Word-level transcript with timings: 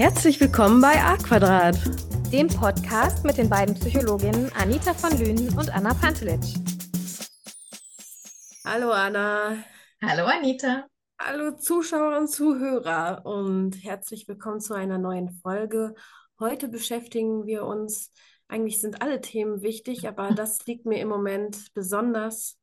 Herzlich 0.00 0.40
willkommen 0.40 0.80
bei 0.80 0.94
A 0.94 1.18
Quadrat, 1.18 1.76
dem 2.32 2.48
Podcast 2.48 3.22
mit 3.22 3.36
den 3.36 3.50
beiden 3.50 3.74
Psychologinnen 3.74 4.50
Anita 4.54 4.94
von 4.94 5.10
Lünen 5.18 5.50
und 5.58 5.68
Anna 5.68 5.92
Pantelitsch. 5.92 6.54
Hallo 8.64 8.92
Anna. 8.92 9.62
Hallo 10.02 10.24
Anita. 10.24 10.86
Hallo 11.20 11.54
Zuschauer 11.54 12.16
und 12.16 12.28
Zuhörer 12.28 13.26
und 13.26 13.72
herzlich 13.84 14.26
willkommen 14.26 14.60
zu 14.60 14.72
einer 14.72 14.96
neuen 14.96 15.28
Folge. 15.42 15.94
Heute 16.38 16.68
beschäftigen 16.68 17.44
wir 17.44 17.66
uns, 17.66 18.10
eigentlich 18.48 18.80
sind 18.80 19.02
alle 19.02 19.20
Themen 19.20 19.60
wichtig, 19.60 20.08
aber 20.08 20.30
das 20.34 20.64
liegt 20.64 20.86
mir 20.86 21.02
im 21.02 21.08
Moment 21.08 21.74
besonders 21.74 22.56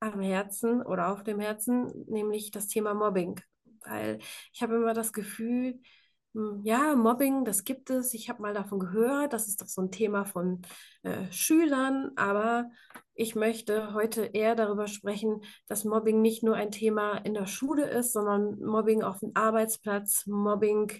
am 0.00 0.20
Herzen 0.20 0.82
oder 0.82 1.08
auf 1.14 1.22
dem 1.22 1.40
Herzen, 1.40 1.90
nämlich 2.08 2.50
das 2.50 2.68
Thema 2.68 2.92
Mobbing. 2.92 3.40
Weil 3.86 4.18
ich 4.52 4.60
habe 4.60 4.74
immer 4.74 4.92
das 4.92 5.14
Gefühl, 5.14 5.80
ja, 6.62 6.94
Mobbing, 6.94 7.44
das 7.44 7.64
gibt 7.64 7.90
es. 7.90 8.14
Ich 8.14 8.28
habe 8.28 8.42
mal 8.42 8.54
davon 8.54 8.78
gehört, 8.78 9.32
das 9.32 9.48
ist 9.48 9.60
doch 9.60 9.66
so 9.66 9.82
ein 9.82 9.90
Thema 9.90 10.24
von 10.24 10.62
äh, 11.02 11.30
Schülern, 11.32 12.10
aber 12.16 12.70
ich 13.14 13.34
möchte 13.34 13.94
heute 13.94 14.24
eher 14.26 14.54
darüber 14.54 14.86
sprechen, 14.86 15.42
dass 15.66 15.84
Mobbing 15.84 16.20
nicht 16.20 16.42
nur 16.42 16.54
ein 16.54 16.70
Thema 16.70 17.16
in 17.18 17.34
der 17.34 17.46
Schule 17.46 17.88
ist, 17.88 18.12
sondern 18.12 18.60
Mobbing 18.60 19.02
auf 19.02 19.18
dem 19.18 19.32
Arbeitsplatz, 19.34 20.26
Mobbing 20.26 20.92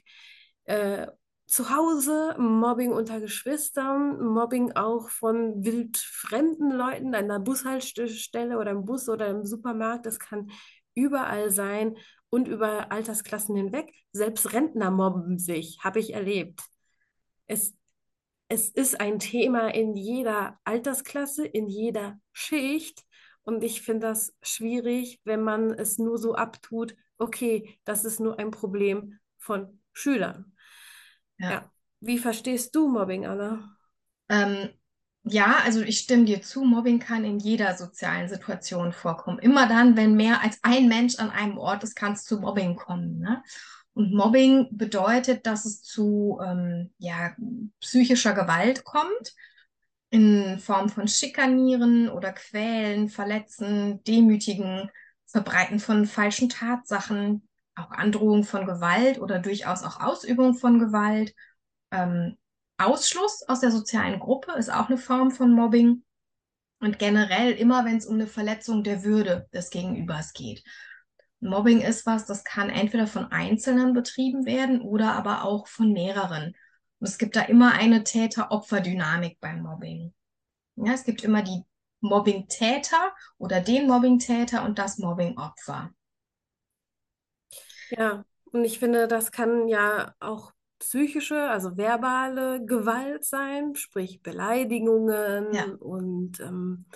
äh, 0.65 1.07
zu 1.47 1.71
Hause, 1.71 2.35
Mobbing 2.39 2.93
unter 2.93 3.21
Geschwistern, 3.21 4.21
Mobbing 4.21 4.73
auch 4.73 5.09
von 5.09 5.65
wildfremden 5.65 6.73
Leuten 6.73 7.15
an 7.15 7.29
der 7.29 7.39
Bushaltestelle 7.39 8.59
oder 8.59 8.73
im 8.73 8.85
Bus 8.85 9.09
oder 9.09 9.29
im 9.29 9.45
Supermarkt. 9.45 10.05
Das 10.05 10.19
kann 10.19 10.51
überall 10.95 11.51
sein 11.51 11.97
und 12.31 12.49
über 12.49 12.93
Altersklassen 12.93 13.57
hinweg. 13.57 13.93
Selbst 14.13 14.53
Rentner 14.53 14.91
mobben 14.91 15.39
sich, 15.39 15.79
habe 15.83 16.01
ich 16.01 16.15
erlebt. 16.15 16.61
Es, 17.47 17.75
es 18.49 18.69
ist 18.69 19.01
ein 19.01 19.19
Thema 19.19 19.75
in 19.75 19.95
jeder 19.95 20.59
Altersklasse, 20.65 21.47
in 21.47 21.69
jeder 21.69 22.19
Schicht. 22.33 23.05
Und 23.43 23.65
ich 23.65 23.83
finde 23.83 24.09
das 24.09 24.37
schwierig, 24.43 25.21
wenn 25.25 25.43
man 25.43 25.71
es 25.71 25.99
nur 25.99 26.19
so 26.19 26.35
abtut, 26.35 26.95
okay, 27.17 27.79
das 27.85 28.05
ist 28.05 28.21
nur 28.21 28.39
ein 28.39 28.51
Problem 28.51 29.19
von 29.39 29.81
Schülern. 29.93 30.55
Ja. 31.39 31.51
ja. 31.51 31.73
Wie 32.01 32.19
verstehst 32.19 32.75
du 32.77 32.89
Mobbing, 32.89 33.27
Anna? 33.27 33.77
Ähm, 34.29 34.69
ja, 35.29 35.61
also 35.65 35.81
ich 35.81 35.99
stimme 35.99 36.25
dir 36.25 36.43
zu, 36.43 36.65
Mobbing 36.65 36.99
kann 36.99 37.25
in 37.25 37.39
jeder 37.39 37.77
sozialen 37.77 38.29
Situation 38.29 38.93
vorkommen. 38.93 39.39
Immer 39.39 39.69
dann, 39.69 39.97
wenn 39.97 40.15
mehr 40.15 40.43
als 40.43 40.59
ein 40.63 40.89
Mensch 40.89 41.17
an 41.19 41.31
einem 41.31 41.59
Ort 41.59 41.85
ist, 41.85 41.95
kann 41.95 42.13
es 42.13 42.25
zu 42.25 42.41
Mobbing 42.41 42.77
kommen. 42.77 43.19
Ne? 43.19 43.43
Und 43.95 44.13
Mobbing 44.13 44.69
bedeutet, 44.71 45.47
dass 45.47 45.65
es 45.65 45.83
zu 45.83 46.39
ähm, 46.45 46.93
ja, 46.99 47.35
psychischer 47.81 48.33
Gewalt 48.33 48.85
kommt, 48.85 49.35
in 50.11 50.59
Form 50.59 50.89
von 50.89 51.09
Schikanieren 51.09 52.09
oder 52.09 52.33
Quälen, 52.33 53.09
Verletzen, 53.09 54.03
Demütigen, 54.05 54.91
Verbreiten 55.27 55.81
von 55.81 56.07
falschen 56.07 56.49
Tatsachen, 56.49 57.47
auch 57.75 57.91
Androhung 57.91 58.45
von 58.45 58.67
Gewalt 58.67 59.21
oder 59.21 59.39
durchaus 59.39 59.83
auch 59.83 60.01
Ausübung 60.01 60.55
von 60.55 60.79
Gewalt. 60.79 61.35
Ähm, 61.91 62.37
Ausschluss 62.79 63.43
aus 63.49 63.61
der 63.61 63.71
sozialen 63.71 64.21
Gruppe 64.21 64.53
ist 64.53 64.71
auch 64.73 64.89
eine 64.89 64.99
Form 64.99 65.31
von 65.31 65.53
Mobbing. 65.53 66.05
Und 66.81 66.99
generell 66.99 67.53
immer, 67.53 67.85
wenn 67.85 67.97
es 67.97 68.07
um 68.07 68.15
eine 68.15 68.29
Verletzung 68.29 68.85
der 68.85 69.03
Würde 69.03 69.49
des 69.53 69.71
Gegenübers 69.71 70.33
geht. 70.33 70.63
Mobbing 71.41 71.81
ist 71.81 72.07
was, 72.07 72.27
das 72.27 72.45
kann 72.45 72.71
entweder 72.71 73.07
von 73.07 73.27
Einzelnen 73.33 73.95
betrieben 73.95 74.47
werden 74.47 74.81
oder 74.81 75.13
aber 75.15 75.45
auch 75.45 75.67
von 75.67 75.93
mehreren. 75.93 76.55
Und 77.01 77.09
es 77.09 77.19
gibt 77.19 77.37
da 77.37 77.43
immer 77.43 77.73
eine 77.73 78.05
Täter-Opfer-Dynamik 78.05 79.39
beim 79.41 79.63
Mobbing. 79.63 80.15
Ja, 80.77 80.93
es 80.93 81.05
gibt 81.05 81.25
immer 81.25 81.43
die 81.43 81.63
Mobbing-Täter 82.01 83.13
oder 83.39 83.61
den 83.61 83.89
Mobbing-Täter 83.89 84.65
und 84.65 84.79
das 84.79 84.99
Mobbing-Opfer. 84.99 85.91
Ja, 87.91 88.25
und 88.53 88.65
ich 88.65 88.79
finde, 88.79 89.09
das 89.09 89.33
kann 89.33 89.69
ja 89.69 90.15
auch 90.21 90.53
psychische, 90.79 91.41
also 91.49 91.77
verbale 91.77 92.65
Gewalt 92.65 93.25
sein, 93.25 93.75
sprich 93.75 94.23
Beleidigungen 94.23 95.53
ja. 95.53 95.65
und 95.81 96.41
ähm, 96.41 96.87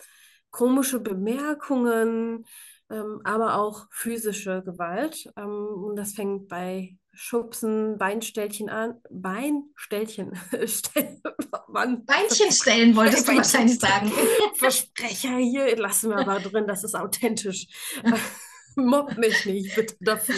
komische 0.50 1.00
Bemerkungen, 1.00 2.44
ähm, 2.90 3.20
aber 3.24 3.56
auch 3.56 3.86
physische 3.90 4.62
Gewalt. 4.62 5.32
Ähm, 5.36 5.66
und 5.84 5.96
das 5.96 6.12
fängt 6.12 6.48
bei 6.48 6.96
Schubsen, 7.14 7.98
Beinstellchen 7.98 8.68
an. 8.70 9.00
Beinstellchen. 9.10 10.38
Mann. 11.68 12.04
Beinchen 12.04 12.52
stellen 12.52 12.94
wolltest 12.96 13.28
du 13.28 13.36
wahrscheinlich 13.36 13.78
sagen. 13.78 14.12
Versprecher 14.56 15.36
hier, 15.36 15.76
lassen 15.76 16.10
wir 16.10 16.18
aber 16.18 16.40
drin, 16.40 16.66
das 16.66 16.84
ist 16.84 16.94
authentisch. 16.94 17.66
Mobb 18.76 19.18
mich 19.18 19.44
nicht, 19.44 19.74
bitte 19.74 19.96
dafür 20.00 20.34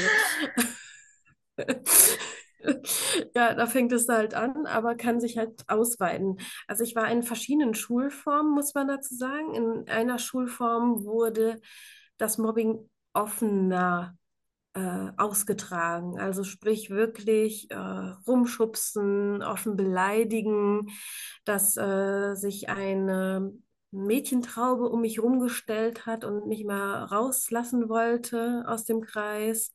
ja, 3.34 3.54
da 3.54 3.66
fängt 3.66 3.92
es 3.92 4.08
halt 4.08 4.34
an, 4.34 4.66
aber 4.66 4.94
kann 4.97 5.20
sich 5.20 5.38
halt 5.38 5.64
ausweiten. 5.69 6.38
Also 6.66 6.84
ich 6.84 6.94
war 6.97 7.10
in 7.10 7.22
verschiedenen 7.22 7.75
Schulformen, 7.75 8.52
muss 8.54 8.75
man 8.75 8.88
dazu 8.88 9.14
sagen. 9.14 9.54
In 9.54 9.88
einer 9.88 10.19
Schulform 10.19 11.04
wurde 11.04 11.60
das 12.16 12.38
Mobbing 12.38 12.88
offener 13.12 14.16
äh, 14.75 15.10
ausgetragen. 15.16 16.19
Also 16.19 16.44
sprich 16.44 16.91
wirklich 16.91 17.70
äh, 17.70 17.76
rumschubsen, 17.76 19.42
offen 19.42 19.76
beleidigen, 19.76 20.88
dass 21.44 21.76
äh, 21.76 22.34
sich 22.34 22.69
eine 22.69 23.52
Mädchentraube 23.91 24.88
um 24.88 25.02
mich 25.02 25.22
rumgestellt 25.22 26.06
hat 26.06 26.25
und 26.25 26.48
nicht 26.48 26.66
mehr 26.66 27.08
rauslassen 27.10 27.88
wollte 27.88 28.64
aus 28.66 28.84
dem 28.84 29.02
Kreis. 29.02 29.72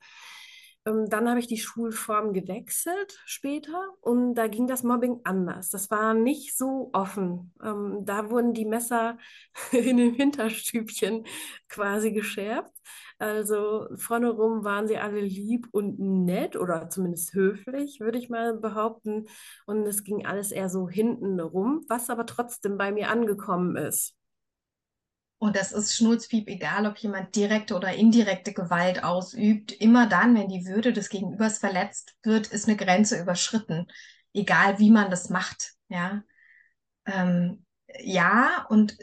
Ähm, 0.86 1.10
dann 1.10 1.28
habe 1.30 1.40
ich 1.40 1.48
die 1.48 1.58
Schulform 1.58 2.34
gewechselt 2.34 3.20
später 3.26 3.84
und 4.02 4.36
da 4.36 4.48
ging 4.48 4.68
das 4.68 4.84
Mobbing 4.84 5.22
anders. 5.24 5.70
Das 5.70 5.92
war 5.92 6.14
nicht 6.14 6.58
so 6.58 6.90
offen. 6.94 7.54
Ähm, 7.64 8.00
da 8.06 8.30
wurden 8.30 8.54
die 8.54 8.66
Messer 8.66 9.18
in 9.72 9.98
den 9.98 10.14
Hinterstübchen 10.14 11.26
quasi 11.68 12.12
geschärft. 12.12 12.74
Also 13.20 13.88
vorne 13.98 14.30
rum 14.30 14.64
waren 14.64 14.88
sie 14.88 14.98
alle 14.98 15.20
lieb 15.22 15.68
und 15.72 16.00
nett 16.00 16.56
oder 16.56 16.90
zumindest 16.90 17.34
höflich, 17.34 18.00
würde 18.00 18.18
ich 18.18 18.30
mal 18.30 18.54
behaupten. 18.58 19.26
Und 19.66 19.86
es 19.86 20.04
ging 20.04 20.26
alles 20.26 20.52
eher 20.52 20.70
so 20.70 20.90
hinten 20.90 21.40
rum, 21.40 21.86
was 21.90 22.10
aber 22.10 22.26
trotzdem 22.26 22.78
bei 22.78 22.92
mir 22.92 23.10
angekommen 23.10 23.76
ist. 23.76 24.19
Und 25.40 25.56
das 25.56 25.72
ist 25.72 25.96
Schnurzpiep, 25.96 26.50
egal 26.50 26.86
ob 26.86 26.98
jemand 26.98 27.34
direkte 27.34 27.76
oder 27.76 27.94
indirekte 27.94 28.52
Gewalt 28.52 29.06
ausübt. 29.06 29.72
Immer 29.72 30.06
dann, 30.08 30.36
wenn 30.36 30.50
die 30.50 30.66
Würde 30.66 30.92
des 30.92 31.08
Gegenübers 31.08 31.60
verletzt 31.60 32.14
wird, 32.24 32.48
ist 32.48 32.68
eine 32.68 32.76
Grenze 32.76 33.20
überschritten. 33.20 33.88
Egal 34.34 34.80
wie 34.80 34.92
man 34.92 35.10
das 35.10 35.30
macht. 35.30 35.76
Ja, 35.88 36.24
ähm, 37.06 37.66
ja 38.02 38.66
und 38.70 38.98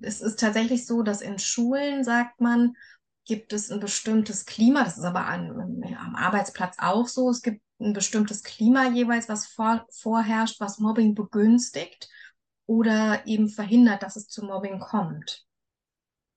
es 0.00 0.20
ist 0.20 0.38
tatsächlich 0.38 0.86
so, 0.86 1.02
dass 1.02 1.20
in 1.20 1.40
Schulen, 1.40 2.04
sagt 2.04 2.40
man, 2.40 2.76
gibt 3.24 3.52
es 3.52 3.70
ein 3.72 3.80
bestimmtes 3.80 4.46
Klima. 4.46 4.84
Das 4.84 4.96
ist 4.96 5.04
aber 5.04 5.26
an, 5.26 5.82
am 5.98 6.14
Arbeitsplatz 6.14 6.76
auch 6.78 7.08
so. 7.08 7.30
Es 7.30 7.42
gibt 7.42 7.62
ein 7.80 7.94
bestimmtes 7.94 8.44
Klima 8.44 8.90
jeweils, 8.90 9.28
was 9.28 9.48
vor, 9.48 9.86
vorherrscht, 9.90 10.60
was 10.60 10.78
Mobbing 10.78 11.16
begünstigt 11.16 12.08
oder 12.66 13.26
eben 13.26 13.48
verhindert, 13.48 14.04
dass 14.04 14.14
es 14.14 14.28
zu 14.28 14.44
Mobbing 14.44 14.78
kommt. 14.78 15.44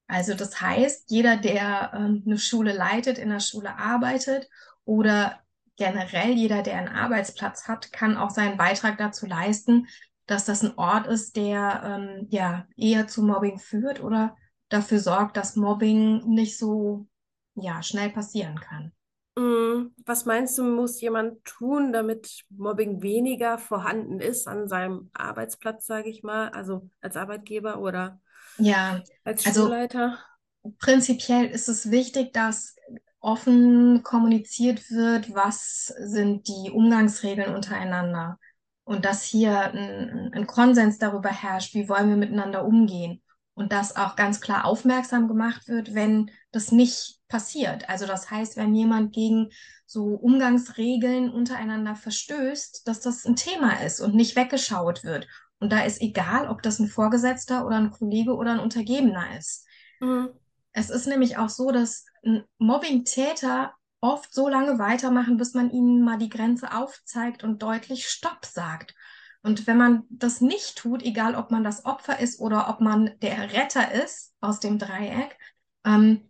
Also 0.07 0.33
das 0.33 0.61
heißt, 0.61 1.11
jeder, 1.11 1.37
der 1.37 1.91
ähm, 1.93 2.23
eine 2.25 2.37
Schule 2.37 2.73
leitet, 2.73 3.17
in 3.17 3.29
der 3.29 3.41
Schule 3.41 3.77
arbeitet 3.77 4.49
oder 4.85 5.39
generell 5.75 6.31
jeder, 6.31 6.63
der 6.63 6.77
einen 6.77 6.87
Arbeitsplatz 6.87 7.67
hat, 7.67 7.91
kann 7.91 8.17
auch 8.17 8.29
seinen 8.29 8.57
Beitrag 8.57 8.97
dazu 8.97 9.25
leisten, 9.25 9.87
dass 10.25 10.45
das 10.45 10.63
ein 10.63 10.77
Ort 10.77 11.07
ist, 11.07 11.35
der 11.35 11.81
ähm, 11.83 12.27
ja 12.29 12.67
eher 12.75 13.07
zu 13.07 13.21
Mobbing 13.21 13.59
führt 13.59 14.01
oder 14.01 14.35
dafür 14.69 14.99
sorgt, 14.99 15.37
dass 15.37 15.55
Mobbing 15.55 16.25
nicht 16.27 16.57
so 16.57 17.07
ja 17.55 17.83
schnell 17.83 18.09
passieren 18.09 18.59
kann. 18.59 18.91
Mm, 19.37 19.93
was 20.05 20.25
meinst 20.25 20.57
du, 20.57 20.63
muss 20.63 20.99
jemand 20.99 21.43
tun, 21.45 21.93
damit 21.93 22.43
Mobbing 22.49 23.01
weniger 23.01 23.57
vorhanden 23.57 24.19
ist 24.19 24.47
an 24.47 24.67
seinem 24.67 25.09
Arbeitsplatz, 25.13 25.85
sage 25.85 26.09
ich 26.09 26.23
mal, 26.23 26.49
also 26.49 26.89
als 27.01 27.15
Arbeitgeber 27.15 27.79
oder 27.79 28.19
ja, 28.57 29.01
als 29.23 29.45
also 29.45 29.63
Schulleiter? 29.63 30.19
Also, 30.63 30.75
prinzipiell 30.79 31.45
ist 31.45 31.69
es 31.69 31.91
wichtig, 31.91 32.33
dass 32.33 32.75
offen 33.19 34.03
kommuniziert 34.03 34.89
wird, 34.91 35.33
was 35.33 35.87
sind 35.87 36.47
die 36.47 36.71
Umgangsregeln 36.71 37.53
untereinander 37.55 38.39
und 38.83 39.05
dass 39.05 39.23
hier 39.23 39.59
ein, 39.73 40.31
ein 40.33 40.47
Konsens 40.47 40.97
darüber 40.97 41.29
herrscht, 41.29 41.73
wie 41.73 41.89
wollen 41.89 42.09
wir 42.09 42.17
miteinander 42.17 42.65
umgehen. 42.65 43.21
und 43.53 43.71
dass 43.73 43.95
auch 43.95 44.15
ganz 44.15 44.39
klar 44.39 44.65
aufmerksam 44.65 45.27
gemacht 45.27 45.67
wird, 45.67 45.95
wenn 45.95 46.29
das 46.51 46.71
nicht 46.71 47.19
passiert. 47.27 47.89
Also 47.89 48.05
das 48.05 48.29
heißt, 48.29 48.55
wenn 48.55 48.75
jemand 48.75 49.13
gegen 49.13 49.49
so 49.87 50.13
Umgangsregeln 50.13 51.31
untereinander 51.31 51.95
verstößt, 51.95 52.87
dass 52.87 52.99
das 52.99 53.25
ein 53.25 53.35
Thema 53.35 53.81
ist 53.81 53.99
und 53.99 54.13
nicht 54.13 54.35
weggeschaut 54.35 55.03
wird. 55.03 55.27
Und 55.59 55.71
da 55.71 55.83
ist 55.83 56.01
egal, 56.01 56.47
ob 56.47 56.61
das 56.61 56.79
ein 56.79 56.87
Vorgesetzter 56.87 57.65
oder 57.65 57.77
ein 57.77 57.91
Kollege 57.91 58.35
oder 58.35 58.51
ein 58.51 58.59
Untergebener 58.59 59.37
ist. 59.37 59.65
Mhm. 59.99 60.29
Es 60.71 60.89
ist 60.89 61.07
nämlich 61.07 61.37
auch 61.37 61.49
so, 61.49 61.71
dass 61.71 62.05
Mobbing-Täter 62.59 63.73
oft 63.99 64.33
so 64.33 64.47
lange 64.47 64.77
weitermachen, 64.77 65.37
bis 65.37 65.53
man 65.53 65.71
ihnen 65.71 66.03
mal 66.03 66.17
die 66.17 66.29
Grenze 66.29 66.73
aufzeigt 66.73 67.43
und 67.43 67.63
deutlich 67.63 68.07
Stopp 68.07 68.45
sagt. 68.45 68.93
Und 69.41 69.65
wenn 69.65 69.77
man 69.77 70.03
das 70.09 70.41
nicht 70.41 70.77
tut, 70.77 71.03
egal 71.03 71.35
ob 71.35 71.51
man 71.51 71.63
das 71.63 71.85
Opfer 71.85 72.19
ist 72.19 72.39
oder 72.39 72.69
ob 72.69 72.81
man 72.81 73.17
der 73.21 73.53
Retter 73.53 73.91
ist 73.91 74.35
aus 74.41 74.59
dem 74.59 74.77
Dreieck, 74.77 75.37
ähm, 75.85 76.29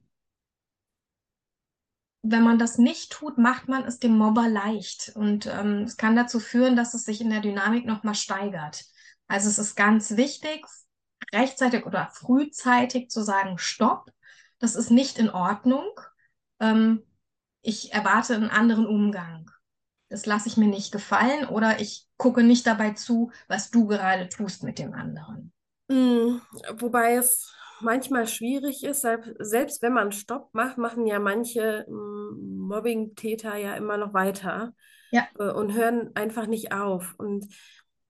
wenn 2.22 2.44
man 2.44 2.60
das 2.60 2.78
nicht 2.78 3.12
tut, 3.12 3.38
macht 3.38 3.68
man 3.68 3.86
es 3.86 4.00
dem 4.00 4.18
Mobber 4.18 4.48
leicht. 4.50 5.14
Und 5.16 5.48
ähm, 5.48 5.84
es 5.84 5.98
kann 5.98 6.16
dazu 6.16 6.40
führen, 6.40 6.76
dass 6.76 6.94
es 6.94 7.06
sich 7.06 7.22
in 7.22 7.30
der 7.30 7.42
Dynamik 7.42 7.86
nochmal 7.86 8.16
steigert. 8.16 8.86
Also 9.28 9.50
es 9.50 9.60
ist 9.60 9.76
ganz 9.76 10.16
wichtig, 10.16 10.66
rechtzeitig 11.34 11.86
oder 11.86 12.10
frühzeitig 12.14 13.10
zu 13.10 13.22
sagen, 13.22 13.58
stopp, 13.58 14.10
das 14.60 14.76
ist 14.76 14.90
nicht 14.90 15.20
in 15.20 15.30
Ordnung. 15.30 15.88
Ähm, 16.60 17.04
ich 17.62 17.94
erwarte 17.94 18.36
einen 18.36 18.50
anderen 18.50 18.88
Umgang. 18.88 19.52
Das 20.10 20.26
lasse 20.26 20.48
ich 20.48 20.56
mir 20.56 20.68
nicht 20.68 20.92
gefallen 20.92 21.48
oder 21.48 21.82
ich 21.82 22.08
gucke 22.16 22.42
nicht 22.44 22.66
dabei 22.66 22.92
zu, 22.92 23.32
was 23.48 23.72
du 23.72 23.88
gerade 23.88 24.30
tust 24.30 24.64
mit 24.64 24.80
dem 24.80 24.94
anderen. 24.94 25.52
Mm, 25.90 26.40
wobei 26.78 27.16
es 27.16 27.54
manchmal 27.82 28.28
schwierig 28.28 28.84
ist, 28.84 29.06
selbst 29.40 29.82
wenn 29.82 29.94
man 29.94 30.12
Stopp 30.12 30.54
macht, 30.54 30.78
machen 30.78 31.06
ja 31.06 31.20
manche 31.20 31.86
mm, 31.90 32.68
Mobbing-Täter 32.68 33.58
ja 33.58 33.76
immer 33.76 33.98
noch 33.98 34.14
weiter 34.14 34.74
ja. 35.12 35.28
Äh, 35.38 35.52
und 35.52 35.74
hören 35.74 36.12
einfach 36.16 36.48
nicht 36.48 36.72
auf. 36.72 37.16
Und 37.18 37.46
hm, 37.46 37.50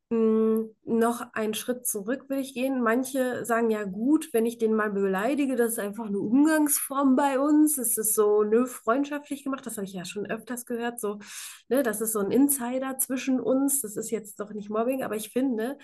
noch 0.10 1.34
einen 1.34 1.54
Schritt 1.54 1.86
zurück 1.86 2.30
will 2.30 2.40
ich 2.40 2.54
gehen. 2.54 2.82
Manche 2.82 3.44
sagen 3.44 3.70
ja 3.70 3.84
gut, 3.84 4.30
wenn 4.32 4.46
ich 4.46 4.58
den 4.58 4.74
mal 4.74 4.90
beleidige, 4.90 5.58
das 5.58 5.74
ist 5.74 5.80
einfach 5.80 6.06
eine 6.06 6.20
Umgangsform 6.20 7.18
bei 7.18 7.40
uns. 7.40 7.78
Es 7.78 7.98
ist 7.98 8.16
so 8.16 8.44
nö, 8.44 8.66
freundschaftlich 8.66 9.44
gemacht. 9.44 9.66
Das 9.66 9.76
habe 9.76 9.86
ich 9.86 9.94
ja 9.94 10.06
schon 10.06 10.26
öfters 10.26 10.66
gehört. 10.66 11.02
So, 11.02 11.20
ne, 11.68 11.84
das 11.84 12.00
ist 12.00 12.14
so 12.14 12.20
ein 12.20 12.32
Insider 12.32 12.98
zwischen 13.00 13.42
uns. 13.42 13.82
Das 13.82 13.98
ist 13.98 14.10
jetzt 14.10 14.40
doch 14.40 14.54
nicht 14.54 14.70
Mobbing, 14.70 15.04
aber 15.04 15.18
ich 15.18 15.30
finde, 15.30 15.78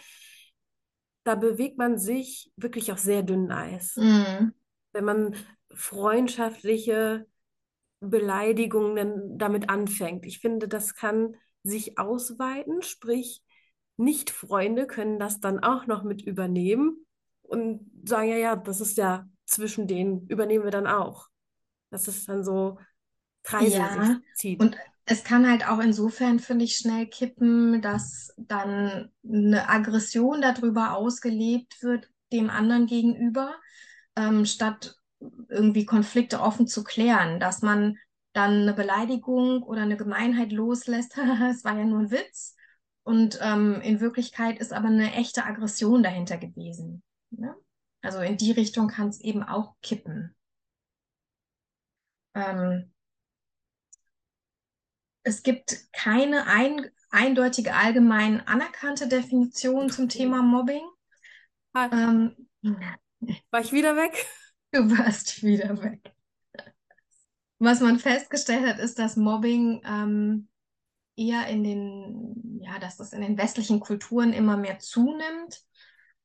da 1.25 1.35
bewegt 1.35 1.77
man 1.77 1.97
sich 1.97 2.51
wirklich 2.55 2.93
auf 2.93 2.99
sehr 2.99 3.23
dünnem 3.23 3.51
Eis. 3.51 3.97
Mhm. 3.97 4.53
Wenn 4.93 5.03
man 5.03 5.35
freundschaftliche 5.73 7.25
Beleidigungen 7.99 9.37
damit 9.37 9.69
anfängt. 9.69 10.25
Ich 10.25 10.39
finde, 10.39 10.67
das 10.67 10.95
kann 10.95 11.35
sich 11.63 11.97
ausweiten, 11.97 12.81
sprich, 12.81 13.42
nicht-Freunde 13.97 14.87
können 14.87 15.19
das 15.19 15.39
dann 15.39 15.63
auch 15.63 15.85
noch 15.87 16.03
mit 16.03 16.21
übernehmen 16.21 17.05
und 17.43 17.91
sagen, 18.03 18.29
ja, 18.29 18.37
ja, 18.37 18.55
das 18.55 18.81
ist 18.81 18.97
ja 18.97 19.27
zwischen 19.45 19.87
denen, 19.87 20.27
übernehmen 20.27 20.63
wir 20.63 20.71
dann 20.71 20.87
auch. 20.87 21.27
Das 21.91 22.07
ist 22.07 22.27
dann 22.27 22.43
so 22.43 22.79
Kreise 23.43 23.77
ja, 23.77 24.19
zieht. 24.33 24.59
Und 24.59 24.77
es 25.05 25.23
kann 25.23 25.49
halt 25.49 25.67
auch 25.67 25.79
insofern, 25.79 26.39
finde 26.39 26.65
ich, 26.65 26.77
schnell 26.77 27.07
kippen, 27.07 27.81
dass 27.81 28.33
dann 28.37 29.11
eine 29.27 29.69
Aggression 29.69 30.41
darüber 30.41 30.95
ausgelebt 30.95 31.83
wird, 31.83 32.09
dem 32.31 32.49
anderen 32.49 32.87
gegenüber, 32.87 33.53
ähm, 34.15 34.45
statt 34.45 34.95
irgendwie 35.49 35.85
Konflikte 35.85 36.39
offen 36.41 36.67
zu 36.67 36.83
klären, 36.83 37.39
dass 37.39 37.61
man 37.61 37.97
dann 38.33 38.63
eine 38.63 38.73
Beleidigung 38.73 39.61
oder 39.63 39.81
eine 39.81 39.97
Gemeinheit 39.97 40.51
loslässt, 40.51 41.17
es 41.49 41.63
war 41.63 41.77
ja 41.77 41.85
nur 41.85 41.99
ein 41.99 42.11
Witz, 42.11 42.55
und 43.03 43.37
ähm, 43.41 43.81
in 43.81 43.99
Wirklichkeit 43.99 44.59
ist 44.59 44.73
aber 44.73 44.87
eine 44.87 45.13
echte 45.13 45.45
Aggression 45.45 46.03
dahinter 46.03 46.37
gewesen. 46.37 47.03
Ne? 47.31 47.55
Also 48.01 48.19
in 48.19 48.37
die 48.37 48.51
Richtung 48.51 48.87
kann 48.87 49.09
es 49.09 49.19
eben 49.19 49.43
auch 49.43 49.75
kippen. 49.81 50.35
Ähm, 52.33 52.91
es 55.23 55.43
gibt 55.43 55.91
keine 55.93 56.47
ein, 56.47 56.89
eindeutige 57.09 57.75
allgemein 57.75 58.45
anerkannte 58.47 59.07
Definition 59.07 59.89
zum 59.89 60.09
Thema 60.09 60.41
Mobbing. 60.41 60.83
Ähm, 61.75 62.35
War 63.51 63.61
ich 63.61 63.71
wieder 63.71 63.95
weg? 63.95 64.27
Du 64.71 64.89
warst 64.89 65.43
wieder 65.43 65.81
weg. 65.83 66.13
Was 67.59 67.79
man 67.79 67.99
festgestellt 67.99 68.65
hat, 68.65 68.79
ist, 68.79 68.97
dass 68.97 69.15
Mobbing 69.15 69.81
ähm, 69.85 70.49
eher 71.15 71.47
in 71.47 71.63
den, 71.63 72.59
ja, 72.61 72.79
dass 72.79 72.97
das 72.97 73.13
in 73.13 73.21
den 73.21 73.37
westlichen 73.37 73.79
Kulturen 73.79 74.33
immer 74.33 74.57
mehr 74.57 74.79
zunimmt. 74.79 75.61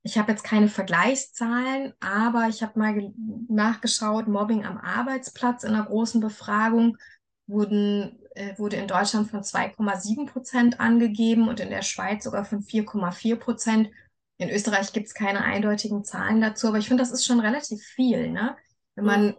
Ich 0.02 0.16
habe 0.16 0.32
jetzt 0.32 0.44
keine 0.44 0.68
Vergleichszahlen, 0.68 1.92
aber 2.00 2.48
ich 2.48 2.62
habe 2.62 2.78
mal 2.78 3.12
nachgeschaut, 3.48 4.28
Mobbing 4.28 4.64
am 4.64 4.78
Arbeitsplatz 4.78 5.64
in 5.64 5.74
einer 5.74 5.84
großen 5.84 6.20
Befragung 6.20 6.96
wurden, 7.46 8.18
äh, 8.34 8.56
wurde 8.58 8.76
in 8.76 8.86
Deutschland 8.86 9.30
von 9.30 9.42
2,7 9.42 10.26
Prozent 10.26 10.80
angegeben 10.80 11.48
und 11.48 11.60
in 11.60 11.70
der 11.70 11.82
Schweiz 11.82 12.24
sogar 12.24 12.44
von 12.44 12.62
4,4 12.62 13.36
Prozent. 13.36 13.90
In 14.38 14.50
Österreich 14.50 14.92
gibt 14.92 15.08
es 15.08 15.14
keine 15.14 15.42
eindeutigen 15.42 16.04
Zahlen 16.04 16.40
dazu, 16.40 16.68
aber 16.68 16.78
ich 16.78 16.86
finde, 16.86 17.02
das 17.02 17.10
ist 17.10 17.24
schon 17.24 17.40
relativ 17.40 17.82
viel. 17.82 18.30
Ne? 18.30 18.56
Wenn 18.94 19.04
man 19.04 19.36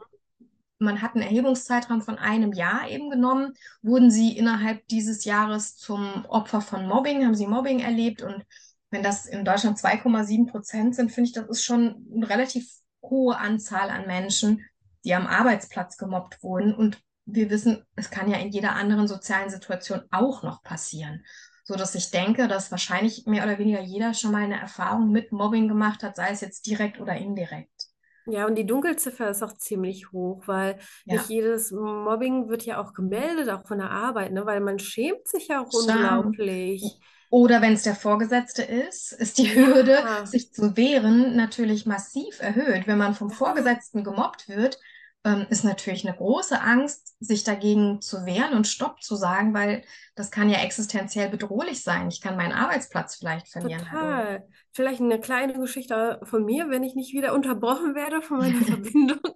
man 0.79 1.01
hat 1.01 1.13
einen 1.13 1.23
Erhebungszeitraum 1.23 2.01
von 2.01 2.17
einem 2.17 2.53
Jahr 2.53 2.89
eben 2.89 3.09
genommen, 3.09 3.53
wurden 3.81 4.09
sie 4.09 4.37
innerhalb 4.37 4.87
dieses 4.87 5.25
Jahres 5.25 5.75
zum 5.75 6.25
Opfer 6.25 6.61
von 6.61 6.87
Mobbing, 6.87 7.25
haben 7.25 7.35
sie 7.35 7.47
Mobbing 7.47 7.79
erlebt 7.79 8.21
und 8.21 8.45
wenn 8.91 9.03
das 9.03 9.25
in 9.25 9.45
Deutschland 9.45 9.77
2,7 9.77 10.49
Prozent 10.49 10.95
sind, 10.95 11.11
finde 11.11 11.27
ich, 11.27 11.33
das 11.33 11.47
ist 11.47 11.63
schon 11.63 12.07
eine 12.13 12.29
relativ 12.29 12.67
hohe 13.03 13.37
Anzahl 13.37 13.89
an 13.89 14.07
Menschen, 14.07 14.65
die 15.05 15.13
am 15.13 15.27
Arbeitsplatz 15.27 15.97
gemobbt 15.97 16.41
wurden. 16.43 16.73
Und 16.73 17.01
wir 17.25 17.49
wissen, 17.49 17.85
es 17.95 18.09
kann 18.09 18.29
ja 18.29 18.37
in 18.37 18.49
jeder 18.49 18.75
anderen 18.75 19.07
sozialen 19.07 19.49
Situation 19.49 20.01
auch 20.11 20.43
noch 20.43 20.63
passieren. 20.63 21.23
So 21.63 21.75
dass 21.75 21.93
ich 21.93 22.09
denke, 22.09 22.47
dass 22.47 22.71
wahrscheinlich 22.71 23.27
mehr 23.27 23.43
oder 23.43 23.59
weniger 23.59 23.81
jeder 23.81 24.15
schon 24.15 24.31
mal 24.31 24.43
eine 24.43 24.59
Erfahrung 24.59 25.11
mit 25.11 25.31
Mobbing 25.31 25.67
gemacht 25.67 26.01
hat, 26.01 26.15
sei 26.15 26.31
es 26.31 26.41
jetzt 26.41 26.65
direkt 26.65 26.99
oder 26.99 27.15
indirekt. 27.15 27.78
Ja, 28.25 28.45
und 28.45 28.55
die 28.55 28.65
Dunkelziffer 28.65 29.29
ist 29.29 29.43
auch 29.43 29.53
ziemlich 29.53 30.11
hoch, 30.11 30.43
weil 30.45 30.77
ja. 31.05 31.15
nicht 31.15 31.29
jedes 31.29 31.71
Mobbing 31.71 32.49
wird 32.49 32.63
ja 32.65 32.81
auch 32.81 32.93
gemeldet, 32.93 33.49
auch 33.49 33.65
von 33.65 33.79
der 33.79 33.89
Arbeit, 33.89 34.31
ne? 34.31 34.45
weil 34.45 34.59
man 34.59 34.79
schämt 34.79 35.27
sich 35.27 35.47
ja 35.47 35.61
auch 35.61 35.71
Scham. 35.71 36.25
unglaublich. 36.25 36.99
Oder 37.31 37.61
wenn 37.61 37.73
es 37.73 37.83
der 37.83 37.95
Vorgesetzte 37.95 38.63
ist, 38.63 39.11
ist 39.13 39.37
die 39.37 39.53
Hürde, 39.53 39.99
ja. 40.03 40.25
sich 40.25 40.51
zu 40.51 40.75
wehren, 40.75 41.35
natürlich 41.35 41.85
massiv 41.85 42.41
erhöht. 42.41 42.87
Wenn 42.87 42.97
man 42.97 43.13
vom 43.13 43.29
Vorgesetzten 43.29 44.03
gemobbt 44.03 44.49
wird, 44.49 44.79
ähm, 45.25 45.45
ist 45.49 45.65
natürlich 45.65 46.07
eine 46.07 46.15
große 46.15 46.61
Angst, 46.61 47.15
sich 47.19 47.43
dagegen 47.43 48.01
zu 48.01 48.25
wehren 48.25 48.55
und 48.55 48.67
Stopp 48.67 49.03
zu 49.03 49.15
sagen, 49.15 49.53
weil 49.53 49.83
das 50.15 50.31
kann 50.31 50.49
ja 50.49 50.59
existenziell 50.59 51.29
bedrohlich 51.29 51.83
sein. 51.83 52.07
Ich 52.07 52.21
kann 52.21 52.37
meinen 52.37 52.53
Arbeitsplatz 52.53 53.17
vielleicht 53.17 53.49
verlieren. 53.49 53.83
Total. 53.83 54.47
Vielleicht 54.71 55.01
eine 55.01 55.19
kleine 55.19 55.53
Geschichte 55.59 56.21
von 56.23 56.45
mir, 56.45 56.69
wenn 56.69 56.83
ich 56.83 56.95
nicht 56.95 57.13
wieder 57.13 57.33
unterbrochen 57.33 57.95
werde 57.95 58.21
von 58.21 58.37
meiner 58.37 58.61
Verbindung. 58.65 59.35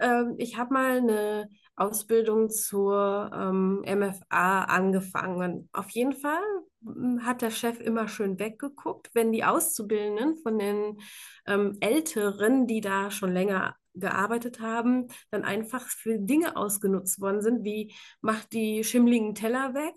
Ähm, 0.00 0.34
ich 0.38 0.56
habe 0.56 0.74
mal 0.74 0.96
eine 0.96 1.48
Ausbildung 1.76 2.50
zur 2.50 3.30
ähm, 3.32 3.84
MFA 3.86 4.64
angefangen. 4.64 5.68
Auf 5.72 5.90
jeden 5.90 6.12
Fall 6.12 6.42
hm, 6.84 7.24
hat 7.24 7.42
der 7.42 7.50
Chef 7.50 7.80
immer 7.80 8.08
schön 8.08 8.40
weggeguckt, 8.40 9.10
wenn 9.14 9.30
die 9.30 9.44
Auszubildenden 9.44 10.36
von 10.38 10.58
den 10.58 10.98
ähm, 11.46 11.76
Älteren, 11.80 12.66
die 12.66 12.80
da 12.80 13.12
schon 13.12 13.32
länger 13.32 13.76
gearbeitet 13.94 14.60
haben, 14.60 15.08
dann 15.30 15.44
einfach 15.44 15.88
für 15.88 16.18
Dinge 16.18 16.56
ausgenutzt 16.56 17.20
worden 17.20 17.40
sind, 17.40 17.64
wie 17.64 17.94
macht 18.20 18.52
die 18.52 18.84
schimmligen 18.84 19.34
Teller 19.34 19.74
weg. 19.74 19.94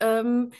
Ähm, 0.00 0.50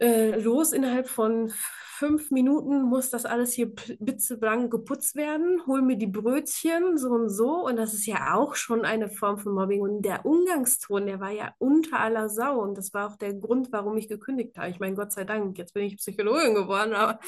äh, 0.00 0.38
los, 0.40 0.72
innerhalb 0.72 1.08
von 1.08 1.52
fünf 1.98 2.30
Minuten 2.30 2.82
muss 2.82 3.10
das 3.10 3.26
alles 3.26 3.52
hier 3.52 3.72
bitzeblank 3.98 4.70
geputzt 4.70 5.16
werden, 5.16 5.66
hol 5.66 5.82
mir 5.82 5.96
die 5.96 6.06
Brötchen, 6.06 6.96
so 6.96 7.08
und 7.08 7.28
so. 7.28 7.66
Und 7.66 7.76
das 7.76 7.92
ist 7.92 8.06
ja 8.06 8.34
auch 8.34 8.54
schon 8.54 8.84
eine 8.84 9.08
Form 9.08 9.38
von 9.38 9.52
Mobbing. 9.54 9.80
Und 9.80 10.02
der 10.02 10.24
Umgangston, 10.24 11.06
der 11.06 11.18
war 11.18 11.32
ja 11.32 11.52
unter 11.58 11.98
aller 11.98 12.28
Sau. 12.28 12.60
Und 12.60 12.78
das 12.78 12.94
war 12.94 13.10
auch 13.10 13.16
der 13.16 13.34
Grund, 13.34 13.72
warum 13.72 13.96
ich 13.96 14.08
gekündigt 14.08 14.56
habe. 14.56 14.70
Ich 14.70 14.78
meine, 14.78 14.94
Gott 14.94 15.10
sei 15.10 15.24
Dank, 15.24 15.58
jetzt 15.58 15.74
bin 15.74 15.84
ich 15.84 15.96
Psychologin 15.96 16.54
geworden, 16.54 16.94
aber 16.94 17.18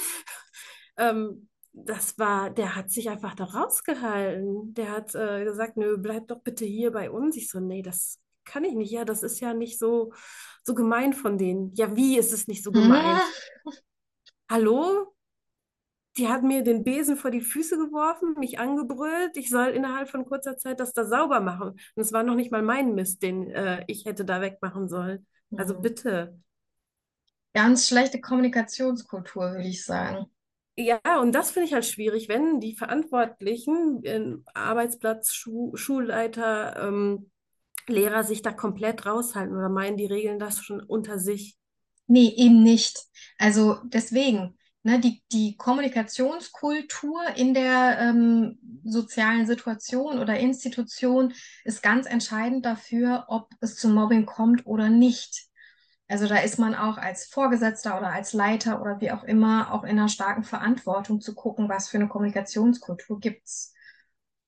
ähm, 0.97 1.49
das 1.73 2.19
war, 2.19 2.51
der 2.51 2.77
hat 2.77 2.91
sich 2.91 3.09
einfach 3.11 3.35
da 3.35 3.45
rausgehalten. 3.45 4.75
Der 4.75 4.91
hat 4.91 5.15
äh, 5.15 5.45
gesagt, 5.45 5.77
nö, 5.77 5.97
bleib 5.99 6.29
doch 6.29 6.41
bitte 6.41 6.65
hier 6.65 6.91
bei 6.93 7.11
uns. 7.11 7.37
Ich 7.37 7.49
so, 7.49 7.61
nee, 7.61 7.83
das 7.83 8.19
kann 8.45 8.65
ich 8.65 8.75
nicht. 8.75 8.91
Ja, 8.91 9.05
das 9.05 9.23
ist 9.23 9.41
ja 9.41 9.55
nicht 9.55 9.79
so, 9.79 10.13
so 10.65 10.75
gemein 10.75 11.13
von 11.13 11.39
denen. 11.39 11.73
Ja, 11.75 11.95
wie 11.97 12.19
ist 12.19 12.33
es 12.33 12.49
nicht 12.49 12.65
so 12.65 12.73
gemein? 12.73 13.21
Hallo? 14.51 15.15
die 16.17 16.29
hat 16.29 16.43
mir 16.43 16.63
den 16.63 16.83
Besen 16.85 17.17
vor 17.17 17.31
die 17.31 17.41
Füße 17.41 17.77
geworfen, 17.79 18.35
mich 18.39 18.59
angebrüllt, 18.59 19.37
ich 19.37 19.49
soll 19.49 19.69
innerhalb 19.69 20.11
von 20.11 20.27
kurzer 20.27 20.57
Zeit 20.59 20.81
das 20.81 20.93
da 20.93 21.05
sauber 21.07 21.41
machen. 21.41 21.71
Und 21.71 22.03
es 22.03 22.13
war 22.13 22.23
noch 22.25 22.35
nicht 22.35 22.51
mal 22.51 22.63
mein 22.63 22.95
Mist, 22.95 23.23
den 23.23 23.49
äh, 23.51 23.85
ich 23.87 24.05
hätte 24.05 24.25
da 24.25 24.41
wegmachen 24.41 24.89
sollen. 24.89 25.27
Also 25.57 25.75
Mhm. 25.75 25.83
bitte. 25.83 26.41
Ganz 27.55 27.87
schlechte 27.89 28.21
Kommunikationskultur, 28.21 29.53
würde 29.53 29.69
ich 29.69 29.85
sagen. 29.85 30.27
Ja, 30.77 31.01
und 31.21 31.33
das 31.33 31.51
finde 31.51 31.67
ich 31.69 31.75
halt 31.75 31.85
schwierig, 31.85 32.29
wenn 32.29 32.61
die 32.61 32.75
Verantwortlichen, 32.77 34.03
äh, 34.05 34.37
Arbeitsplatz, 34.55 35.33
Schu 35.33 35.77
Schulleiter, 35.77 36.77
ähm, 36.89 37.31
Lehrer 37.89 38.25
sich 38.25 38.43
da 38.43 38.53
komplett 38.53 39.05
raushalten 39.07 39.57
oder 39.57 39.69
meinen, 39.69 39.97
die 39.97 40.07
regeln 40.07 40.39
das 40.39 40.63
schon 40.65 40.81
unter 40.81 41.19
sich. 41.19 41.57
Nee, 42.07 42.33
eben 42.37 42.63
nicht. 42.63 43.05
Also 43.39 43.79
deswegen, 43.85 44.57
ne, 44.85 45.01
die, 45.01 45.23
die 45.33 45.57
Kommunikationskultur 45.57 47.21
in 47.37 47.53
der 47.55 47.99
ähm, 48.01 48.59
sozialen 48.85 49.47
Situation 49.47 50.19
oder 50.21 50.39
Institution 50.39 51.35
ist 51.65 51.83
ganz 51.83 52.07
entscheidend 52.07 52.65
dafür, 52.65 53.25
ob 53.29 53.51
es 53.61 53.77
zu 53.77 53.89
Mobbing 53.89 54.27
kommt 54.27 54.67
oder 54.67 54.89
nicht. 54.89 55.50
Also 56.11 56.27
da 56.27 56.39
ist 56.39 56.59
man 56.59 56.75
auch 56.75 56.99
als 56.99 57.27
Vorgesetzter 57.27 57.97
oder 57.97 58.09
als 58.09 58.33
Leiter 58.33 58.83
oder 58.83 59.01
wie 59.01 59.13
auch 59.13 59.23
immer 59.23 59.73
auch 59.73 59.85
in 59.85 59.91
einer 59.91 60.09
starken 60.09 60.43
Verantwortung 60.43 61.21
zu 61.21 61.37
gucken, 61.37 61.69
was 61.69 61.89
für 61.89 61.99
eine 61.99 62.09
Kommunikationskultur 62.09 63.21
gibt's. 63.21 63.73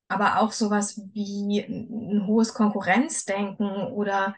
Aber 0.08 0.40
auch 0.40 0.50
sowas 0.50 1.00
wie 1.12 1.60
ein 1.60 2.26
hohes 2.26 2.52
Konkurrenzdenken 2.52 3.70
oder 3.92 4.34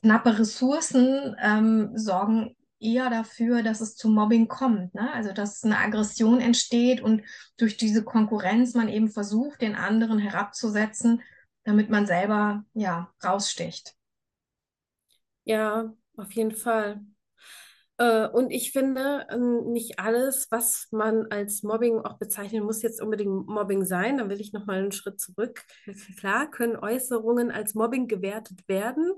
knappe 0.00 0.38
Ressourcen 0.38 1.34
ähm, 1.42 1.90
sorgen 1.98 2.54
eher 2.78 3.10
dafür, 3.10 3.64
dass 3.64 3.80
es 3.80 3.96
zu 3.96 4.08
Mobbing 4.08 4.46
kommt. 4.46 4.94
Ne? 4.94 5.12
Also 5.12 5.32
dass 5.32 5.64
eine 5.64 5.78
Aggression 5.78 6.40
entsteht 6.40 7.00
und 7.00 7.22
durch 7.56 7.76
diese 7.76 8.04
Konkurrenz 8.04 8.74
man 8.74 8.88
eben 8.88 9.08
versucht, 9.08 9.62
den 9.62 9.74
anderen 9.74 10.20
herabzusetzen, 10.20 11.22
damit 11.64 11.90
man 11.90 12.06
selber 12.06 12.64
ja 12.74 13.12
raussticht. 13.24 13.96
Ja, 15.42 15.92
auf 16.18 16.32
jeden 16.32 16.54
Fall. 16.54 17.00
Äh, 17.98 18.28
und 18.28 18.50
ich 18.50 18.72
finde, 18.72 19.26
ähm, 19.30 19.72
nicht 19.72 19.98
alles, 19.98 20.46
was 20.50 20.88
man 20.92 21.26
als 21.30 21.62
Mobbing 21.62 21.98
auch 21.98 22.18
bezeichnen 22.18 22.64
muss, 22.64 22.82
jetzt 22.82 23.02
unbedingt 23.02 23.48
Mobbing 23.48 23.84
sein. 23.84 24.18
Da 24.18 24.28
will 24.28 24.40
ich 24.40 24.52
nochmal 24.52 24.78
einen 24.78 24.92
Schritt 24.92 25.20
zurück. 25.20 25.64
Klar 26.18 26.50
können 26.50 26.76
Äußerungen 26.76 27.50
als 27.50 27.74
Mobbing 27.74 28.06
gewertet 28.06 28.66
werden, 28.68 29.12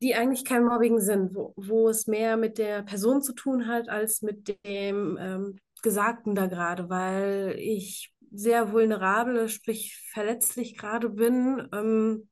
die 0.00 0.14
eigentlich 0.14 0.44
kein 0.44 0.64
Mobbing 0.64 1.00
sind, 1.00 1.34
wo, 1.34 1.52
wo 1.56 1.88
es 1.88 2.06
mehr 2.06 2.36
mit 2.36 2.58
der 2.58 2.82
Person 2.82 3.22
zu 3.22 3.34
tun 3.34 3.66
hat, 3.66 3.88
als 3.88 4.22
mit 4.22 4.56
dem 4.64 5.18
ähm, 5.20 5.58
Gesagten 5.82 6.34
da 6.34 6.46
gerade, 6.46 6.88
weil 6.90 7.56
ich 7.58 8.14
sehr 8.30 8.72
vulnerabel, 8.72 9.48
sprich 9.48 10.00
verletzlich 10.12 10.76
gerade 10.78 11.10
bin, 11.10 11.68
ähm, 11.72 12.28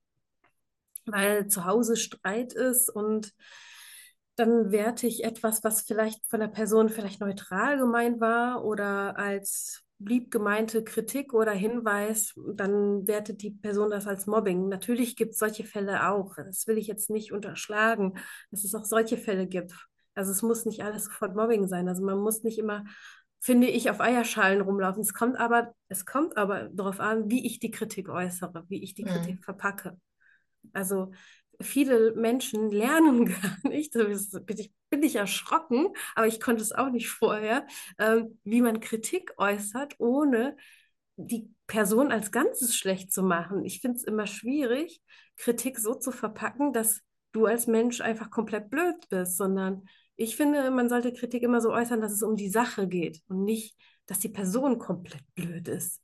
weil 1.07 1.49
zu 1.49 1.65
Hause 1.65 1.97
Streit 1.97 2.53
ist 2.53 2.91
und 2.91 3.33
dann 4.39 4.71
werte 4.73 5.07
ich 5.07 5.25
etwas, 5.25 5.65
was 5.65 5.83
vielleicht 5.83 6.27
von 6.29 6.41
der 6.41 6.49
Person 6.49 6.89
vielleicht 6.89 7.21
neutral 7.21 7.79
gemeint 7.79 8.21
war 8.21 8.65
oder 8.65 9.19
als 9.19 9.83
lieb 9.99 10.31
gemeinte 10.31 10.85
Kritik 10.85 11.35
oder 11.35 11.53
Hinweis, 11.53 12.35
dann 12.55 13.07
wertet 13.09 13.43
die 13.43 13.51
Person 13.51 13.91
das 13.91 14.07
als 14.07 14.27
Mobbing. 14.27 14.69
Natürlich 14.69 15.17
gibt 15.17 15.33
es 15.33 15.39
solche 15.39 15.65
Fälle 15.65 16.09
auch. 16.09 16.37
Das 16.37 16.67
will 16.69 16.79
ich 16.79 16.87
jetzt 16.87 17.11
nicht 17.11 17.33
unterschlagen, 17.33 18.15
dass 18.53 18.63
es 18.65 18.75
auch 18.77 18.85
solche 18.85 19.17
Fälle 19.17 19.49
gibt. 19.49 19.75
Also 20.15 20.31
es 20.31 20.43
muss 20.43 20.67
nicht 20.67 20.85
alles 20.85 21.07
sofort 21.07 21.35
Mobbing 21.35 21.67
sein. 21.67 21.89
Also 21.89 22.05
man 22.05 22.19
muss 22.19 22.45
nicht 22.45 22.59
immer, 22.59 22.85
finde 23.41 23.67
ich, 23.67 23.91
auf 23.91 24.01
Eierschalen 24.01 24.61
rumlaufen. 24.61 25.03
Es 25.03 25.15
kommt 25.15 25.37
aber, 25.39 25.75
es 25.89 26.07
kommt 26.07 26.37
aber 26.37 26.69
darauf 26.73 27.01
an, 27.01 27.29
wie 27.29 27.45
ich 27.45 27.59
die 27.59 27.73
Kritik 27.73 28.09
äußere, 28.09 28.65
wie 28.69 28.83
ich 28.85 28.95
die 28.95 29.05
Hm. 29.05 29.13
Kritik 29.13 29.45
verpacke. 29.45 29.99
Also 30.73 31.13
viele 31.61 32.15
Menschen 32.15 32.71
lernen 32.71 33.25
gar 33.27 33.71
nicht, 33.71 33.95
da 33.95 34.05
bin 34.05 34.59
ich, 34.59 34.73
bin 34.91 35.03
ich 35.03 35.17
erschrocken, 35.17 35.89
aber 36.15 36.27
ich 36.27 36.41
konnte 36.41 36.63
es 36.63 36.73
auch 36.73 36.91
nicht 36.91 37.09
vorher, 37.09 37.67
ähm, 37.99 38.39
wie 38.45 38.61
man 38.61 38.81
Kritik 38.81 39.33
äußert, 39.37 39.95
ohne 39.99 40.57
die 41.17 41.51
Person 41.67 42.13
als 42.13 42.31
Ganzes 42.31 42.77
schlecht 42.77 43.13
zu 43.13 43.23
machen. 43.23 43.65
Ich 43.65 43.81
finde 43.81 43.97
es 43.99 44.05
immer 44.05 44.27
schwierig, 44.27 45.03
Kritik 45.37 45.79
so 45.79 45.95
zu 45.95 46.13
verpacken, 46.13 46.73
dass 46.73 47.03
du 47.33 47.47
als 47.47 47.67
Mensch 47.67 48.01
einfach 48.01 48.31
komplett 48.31 48.71
blöd 48.71 49.09
bist, 49.11 49.37
sondern 49.37 49.87
ich 50.17 50.37
finde, 50.37 50.71
man 50.71 50.89
sollte 50.89 51.13
Kritik 51.13 51.43
immer 51.43 51.61
so 51.61 51.71
äußern, 51.73 52.01
dass 52.01 52.13
es 52.13 52.23
um 52.23 52.37
die 52.37 52.49
Sache 52.49 52.89
geht 52.89 53.23
und 53.29 53.45
nicht, 53.45 53.77
dass 54.07 54.19
die 54.19 54.29
Person 54.29 54.79
komplett 54.79 55.23
blöd 55.35 55.69
ist. 55.69 56.01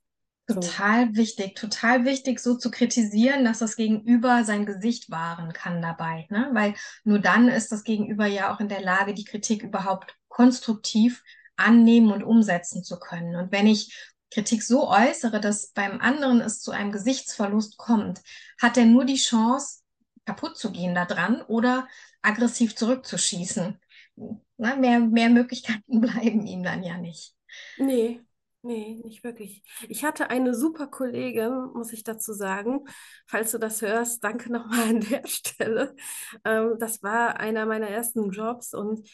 So. 0.47 0.55
Total 0.55 1.15
wichtig, 1.15 1.55
total 1.55 2.05
wichtig, 2.05 2.39
so 2.39 2.55
zu 2.55 2.69
kritisieren, 2.69 3.45
dass 3.45 3.59
das 3.59 3.75
Gegenüber 3.75 4.43
sein 4.43 4.67
Gesicht 4.67 5.09
wahren 5.09 5.53
kann 5.53 5.81
dabei, 5.81 6.27
ne? 6.29 6.49
Weil 6.53 6.75
nur 7.03 7.17
dann 7.17 7.47
ist 7.47 7.71
das 7.71 7.83
Gegenüber 7.83 8.27
ja 8.27 8.53
auch 8.53 8.59
in 8.59 8.69
der 8.69 8.81
Lage, 8.81 9.15
die 9.15 9.23
Kritik 9.23 9.63
überhaupt 9.63 10.15
konstruktiv 10.27 11.23
annehmen 11.55 12.11
und 12.11 12.23
umsetzen 12.23 12.83
zu 12.83 12.99
können. 12.99 13.35
Und 13.35 13.51
wenn 13.51 13.65
ich 13.65 14.13
Kritik 14.29 14.61
so 14.61 14.87
äußere, 14.87 15.39
dass 15.39 15.71
beim 15.71 15.99
anderen 15.99 16.41
es 16.41 16.61
zu 16.61 16.71
einem 16.71 16.91
Gesichtsverlust 16.91 17.77
kommt, 17.77 18.21
hat 18.61 18.77
er 18.77 18.85
nur 18.85 19.05
die 19.05 19.15
Chance, 19.15 19.81
kaputt 20.25 20.57
zu 20.57 20.71
gehen 20.71 20.93
daran 20.93 21.41
oder 21.41 21.87
aggressiv 22.21 22.75
zurückzuschießen. 22.75 23.79
Ne? 24.15 24.75
Mehr, 24.77 24.99
mehr 24.99 25.29
Möglichkeiten 25.29 26.01
bleiben 26.01 26.45
ihm 26.45 26.63
dann 26.63 26.83
ja 26.83 26.97
nicht. 26.97 27.33
Nee, 27.77 28.21
nee, 28.65 29.01
nicht 29.03 29.23
wirklich. 29.23 29.63
Ich 29.89 30.03
hatte 30.03 30.29
eine 30.29 30.53
super 30.53 30.87
Kollegin, 30.87 31.69
muss 31.73 31.93
ich 31.93 32.03
dazu 32.03 32.33
sagen. 32.33 32.81
Falls 33.27 33.51
du 33.51 33.57
das 33.59 33.81
hörst, 33.81 34.23
danke 34.23 34.51
nochmal 34.51 34.89
an 34.89 35.01
der 35.01 35.21
Stelle. 35.27 35.95
Ähm, 36.43 36.75
das 36.79 37.03
war 37.03 37.39
einer 37.39 37.65
meiner 37.65 37.87
ersten 37.89 38.31
Jobs 38.31 38.73
und 38.73 39.07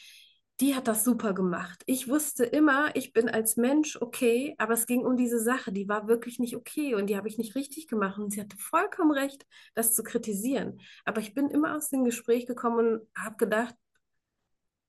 die 0.59 0.75
hat 0.75 0.87
das 0.87 1.03
super 1.03 1.33
gemacht. 1.33 1.81
Ich 1.87 2.07
wusste 2.07 2.45
immer, 2.45 2.95
ich 2.95 3.13
bin 3.13 3.29
als 3.29 3.57
Mensch 3.57 3.97
okay, 3.99 4.53
aber 4.59 4.73
es 4.75 4.85
ging 4.85 5.03
um 5.05 5.17
diese 5.17 5.39
Sache, 5.39 5.71
die 5.71 5.89
war 5.89 6.07
wirklich 6.07 6.37
nicht 6.37 6.55
okay 6.55 6.93
und 6.93 7.07
die 7.07 7.17
habe 7.17 7.27
ich 7.27 7.37
nicht 7.39 7.55
richtig 7.55 7.87
gemacht. 7.87 8.19
Und 8.19 8.31
sie 8.31 8.41
hatte 8.41 8.57
vollkommen 8.57 9.11
recht, 9.11 9.45
das 9.73 9.95
zu 9.95 10.03
kritisieren. 10.03 10.79
Aber 11.03 11.19
ich 11.19 11.33
bin 11.33 11.49
immer 11.49 11.75
aus 11.75 11.89
dem 11.89 12.03
Gespräch 12.03 12.45
gekommen 12.45 12.77
und 12.77 13.07
habe 13.17 13.37
gedacht, 13.37 13.75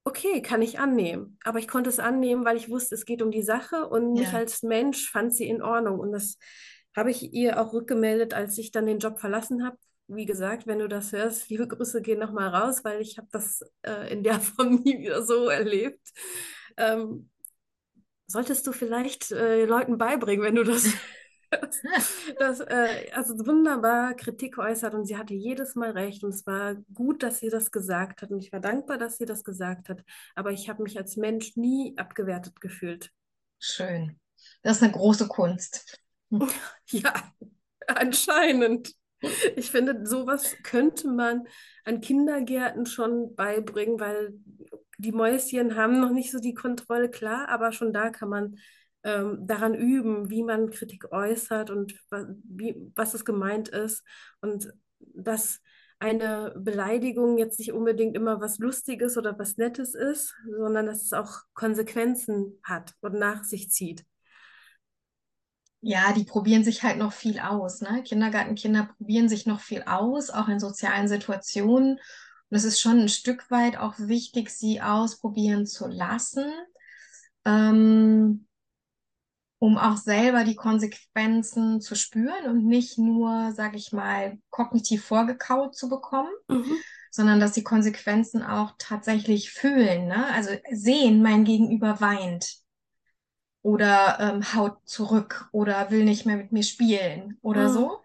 okay, 0.05 0.43
kann 0.43 0.63
ich 0.63 0.79
annehmen. 0.79 1.39
Aber 1.45 1.59
ich 1.59 1.69
konnte 1.69 1.91
es 1.91 1.99
annehmen, 2.01 2.45
weil 2.45 2.57
ich 2.57 2.69
wusste, 2.71 2.95
es 2.95 3.05
geht 3.05 3.23
um 3.23 3.31
die 3.31 3.43
Sache 3.43 3.89
und 3.89 4.13
mich 4.13 4.33
Ja. 4.33 4.39
als 4.39 4.63
Mensch 4.63 5.11
fand 5.11 5.35
sie 5.35 5.49
in 5.49 5.63
Ordnung. 5.63 5.99
Und 6.01 6.13
das 6.13 6.39
habe 6.97 7.11
ich 7.11 7.33
ihr 7.33 7.61
auch 7.61 7.73
rückgemeldet, 7.73 8.35
als 8.35 8.59
ich 8.59 8.71
dann 8.73 8.87
den 8.87 8.99
Job 8.99 9.19
verlassen 9.21 9.65
habe. 9.65 9.77
Wie 10.09 10.27
gesagt, 10.27 10.67
wenn 10.67 10.81
du 10.81 10.89
das 10.89 11.13
hörst, 11.13 11.49
liebe 11.49 11.67
Grüße 11.69 12.03
gehen 12.03 12.19
nochmal 12.19 12.49
raus, 12.49 12.85
weil 12.85 13.01
ich 13.01 13.17
habe 13.19 13.29
das 13.33 13.63
äh, 13.83 14.13
in 14.13 14.23
der 14.23 14.41
Form 14.41 14.83
nie 14.85 14.99
wieder 14.99 15.23
so 15.25 15.49
erlebt. 15.49 16.01
Ähm, 16.77 17.31
solltest 18.27 18.67
du 18.67 18.73
vielleicht 18.73 19.31
äh, 19.33 19.65
Leuten 19.65 19.99
beibringen, 19.99 20.45
wenn 20.45 20.55
du 20.57 20.65
das 20.65 20.85
das, 22.39 22.61
äh, 22.61 23.11
also 23.13 23.35
wunderbar 23.47 24.15
Kritik 24.15 24.59
äußert 24.59 24.95
und 24.95 25.07
sie 25.07 25.17
hatte 25.17 25.35
jedes 25.35 25.75
Mal 25.75 25.91
recht 25.91 26.25
und 26.25 26.31
es 26.31 26.47
war 26.47 26.77
gut, 26.95 27.23
dass 27.23 27.39
sie 27.41 27.51
das 27.51 27.71
gesagt 27.71 28.23
hat 28.23 28.31
und 28.31 28.39
ich 28.43 28.53
war 28.53 28.61
dankbar, 28.61 28.99
dass 28.99 29.19
sie 29.19 29.27
das 29.27 29.45
gesagt 29.45 29.89
hat, 29.89 30.03
aber 30.35 30.51
ich 30.53 30.69
habe 30.69 30.83
mich 30.83 30.99
als 30.99 31.17
Mensch 31.17 31.57
nie 31.57 31.95
abgewertet 31.97 32.61
gefühlt. 32.61 33.11
Schön. 33.59 34.19
Das 34.63 34.79
ist 34.79 34.83
eine 34.83 34.93
große 34.93 35.29
Kunst. 35.29 35.99
Ja, 36.89 37.13
anscheinend. 37.87 38.95
Ich 39.55 39.71
finde, 39.71 40.07
sowas 40.07 40.57
könnte 40.63 41.09
man 41.09 41.47
an 41.85 42.01
Kindergärten 42.01 42.87
schon 42.87 43.35
beibringen, 43.37 44.01
weil 44.01 44.33
die 44.99 45.13
Mäuschen 45.13 45.77
haben 45.77 46.01
noch 46.01 46.11
nicht 46.11 46.31
so 46.31 46.39
die 46.39 46.55
Kontrolle, 46.55 47.11
klar, 47.11 47.49
aber 47.49 47.73
schon 47.73 47.93
da 47.93 48.11
kann 48.11 48.29
man 48.29 48.57
ähm, 49.05 49.47
daran 49.47 49.75
üben, 49.75 50.31
wie 50.31 50.43
man 50.43 50.71
Kritik 50.71 51.13
äußert 51.13 51.71
und 51.71 51.95
wie, 52.45 52.91
was 52.95 53.15
es 53.15 53.25
gemeint 53.25 53.69
ist. 53.69 54.05
Und 54.41 54.73
dass 54.99 55.61
eine 55.99 56.53
Beleidigung 56.57 57.39
jetzt 57.39 57.59
nicht 57.61 57.73
unbedingt 57.73 58.17
immer 58.17 58.41
was 58.41 58.59
Lustiges 58.59 59.17
oder 59.17 59.39
was 59.39 59.57
Nettes 59.57 59.95
ist, 59.95 60.35
sondern 60.59 60.87
dass 60.87 61.03
es 61.03 61.13
auch 61.13 61.43
Konsequenzen 61.55 62.59
hat 62.65 62.95
und 63.01 63.15
nach 63.15 63.45
sich 63.45 63.71
zieht. 63.71 64.05
Ja, 65.81 66.13
die 66.13 66.25
probieren 66.25 66.63
sich 66.63 66.83
halt 66.83 66.99
noch 66.99 67.13
viel 67.13 67.41
aus, 67.41 67.81
ne? 67.81 68.03
Kindergartenkinder 68.05 68.91
probieren 68.97 69.29
sich 69.29 69.47
noch 69.47 69.61
viel 69.61 69.83
aus, 69.83 70.31
auch 70.31 70.49
in 70.49 70.61
sozialen 70.61 71.09
Situationen. 71.09 71.99
Und 72.51 72.57
es 72.57 72.65
ist 72.65 72.81
schon 72.81 73.01
ein 73.01 73.09
Stück 73.09 73.51
weit 73.51 73.77
auch 73.77 73.95
wichtig, 73.99 74.51
sie 74.51 74.81
ausprobieren 74.81 75.67
zu 75.67 75.89
lassen, 75.89 76.53
ähm, 77.45 78.47
um 79.63 79.79
auch 79.79 79.97
selber 79.97 80.43
die 80.45 80.57
Konsequenzen 80.57 81.81
zu 81.81 81.95
spüren 81.95 82.47
und 82.49 82.67
nicht 82.67 82.99
nur, 82.99 83.53
sag 83.55 83.77
ich 83.77 83.93
mal, 83.93 84.39
kognitiv 84.51 85.05
vorgekaut 85.05 85.77
zu 85.77 85.89
bekommen, 85.89 86.33
Mhm. 86.49 86.83
sondern 87.11 87.41
dass 87.41 87.53
die 87.53 87.65
Konsequenzen 87.65 88.43
auch 88.43 88.75
tatsächlich 88.79 89.53
fühlen, 89.53 90.09
ne? 90.09 90.27
Also 90.35 90.51
sehen, 90.73 91.23
mein 91.23 91.45
Gegenüber 91.45 92.01
weint. 92.01 92.57
oder 93.63 94.19
ähm, 94.21 94.55
haut 94.55 94.79
zurück 94.89 95.49
oder 95.53 95.91
will 95.91 96.05
nicht 96.05 96.27
mehr 96.27 96.37
mit 96.37 96.53
mir 96.53 96.63
spielen 96.63 97.39
oder 97.43 97.69
Mhm. 97.69 97.69
so, 97.69 98.03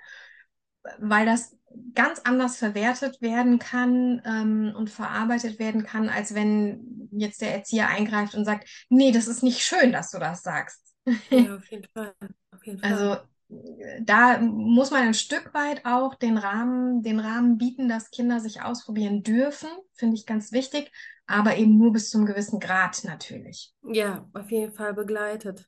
weil 1.00 1.26
das 1.26 1.56
ganz 1.94 2.20
anders 2.24 2.58
verwertet 2.58 3.22
werden 3.22 3.60
kann 3.60 4.22
ähm, 4.26 4.74
und 4.76 4.90
verarbeitet 4.90 5.60
werden 5.60 5.84
kann, 5.84 6.10
als 6.10 6.34
wenn 6.34 7.10
jetzt 7.12 7.42
der 7.42 7.54
Erzieher 7.54 7.88
eingreift 7.90 8.36
und 8.36 8.46
sagt, 8.46 8.68
nee, 8.90 9.12
das 9.12 9.28
ist 9.28 9.44
nicht 9.44 9.62
schön, 9.64 9.92
dass 9.92 10.12
du 10.12 10.20
das 10.20 10.44
sagst. 10.44 10.87
Ja, 11.30 11.56
auf 11.56 11.70
jeden 11.72 11.88
Fall. 11.94 12.16
Auf 12.52 12.66
jeden 12.66 12.82
Also 12.82 13.14
Fall. 13.14 13.18
äh, 13.50 14.02
da 14.04 14.40
muss 14.40 14.92
man 14.92 15.04
ein 15.04 15.14
Stück 15.14 15.54
weit 15.54 15.86
auch 15.86 16.16
den 16.16 16.38
Rahmen, 16.38 17.02
den 17.04 17.20
Rahmen 17.20 17.58
bieten, 17.58 17.88
dass 17.90 18.12
Kinder 18.12 18.40
sich 18.40 18.62
ausprobieren 18.62 19.24
dürfen, 19.24 19.70
finde 19.94 20.16
ich 20.16 20.26
ganz 20.26 20.52
wichtig, 20.52 20.92
aber 21.28 21.58
eben 21.58 21.78
nur 21.78 21.94
bis 21.94 22.10
zum 22.10 22.26
gewissen 22.26 22.60
Grad 22.60 23.04
natürlich. 23.04 23.74
Ja, 23.92 24.30
auf 24.34 24.52
jeden 24.52 24.72
Fall 24.72 24.94
begleitet. 24.94 25.68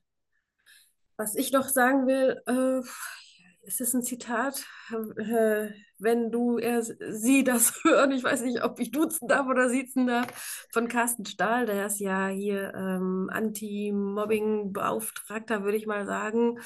Was 1.16 1.34
ich 1.36 1.52
noch 1.52 1.68
sagen 1.68 2.06
will, 2.06 2.42
äh, 2.46 2.82
es 3.62 3.80
ist 3.80 3.94
ein 3.94 4.02
Zitat, 4.02 4.66
äh, 4.90 5.70
wenn 5.98 6.30
du 6.30 6.58
er, 6.58 6.82
sie 6.82 7.44
das 7.44 7.72
hören, 7.84 8.12
ich 8.12 8.24
weiß 8.24 8.40
nicht, 8.42 8.62
ob 8.64 8.80
ich 8.80 8.90
duzen 8.90 9.28
darf 9.28 9.46
oder 9.46 9.68
siezen 9.68 10.06
darf, 10.06 10.66
von 10.72 10.88
Carsten 10.88 11.26
Stahl, 11.26 11.66
der 11.66 11.84
ist 11.86 12.00
ja 12.00 12.28
hier 12.28 12.72
ähm, 12.74 13.28
Anti-Mobbing-Beauftragter, 13.32 15.62
würde 15.64 15.76
ich 15.76 15.86
mal 15.86 16.06
sagen. 16.06 16.58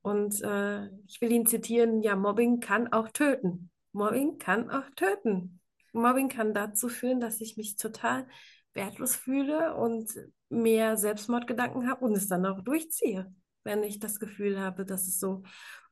Und 0.00 0.40
äh, 0.42 0.86
ich 1.06 1.20
will 1.20 1.32
ihn 1.32 1.46
zitieren, 1.46 2.02
ja, 2.02 2.16
Mobbing 2.16 2.60
kann 2.60 2.92
auch 2.92 3.08
töten. 3.08 3.70
Mobbing 3.92 4.38
kann 4.38 4.70
auch 4.70 4.88
töten. 4.96 5.60
Mobbing 5.92 6.28
kann 6.28 6.54
dazu 6.54 6.88
führen, 6.88 7.20
dass 7.20 7.40
ich 7.40 7.56
mich 7.56 7.76
total 7.76 8.26
wertlos 8.72 9.16
fühle 9.16 9.74
und 9.74 10.08
mehr 10.48 10.96
Selbstmordgedanken 10.96 11.90
habe 11.90 12.04
und 12.04 12.16
es 12.16 12.28
dann 12.28 12.46
auch 12.46 12.62
durchziehe 12.62 13.32
wenn 13.64 13.82
ich 13.82 13.98
das 13.98 14.20
Gefühl 14.20 14.60
habe, 14.60 14.84
dass 14.84 15.06
es 15.08 15.18
so, 15.20 15.42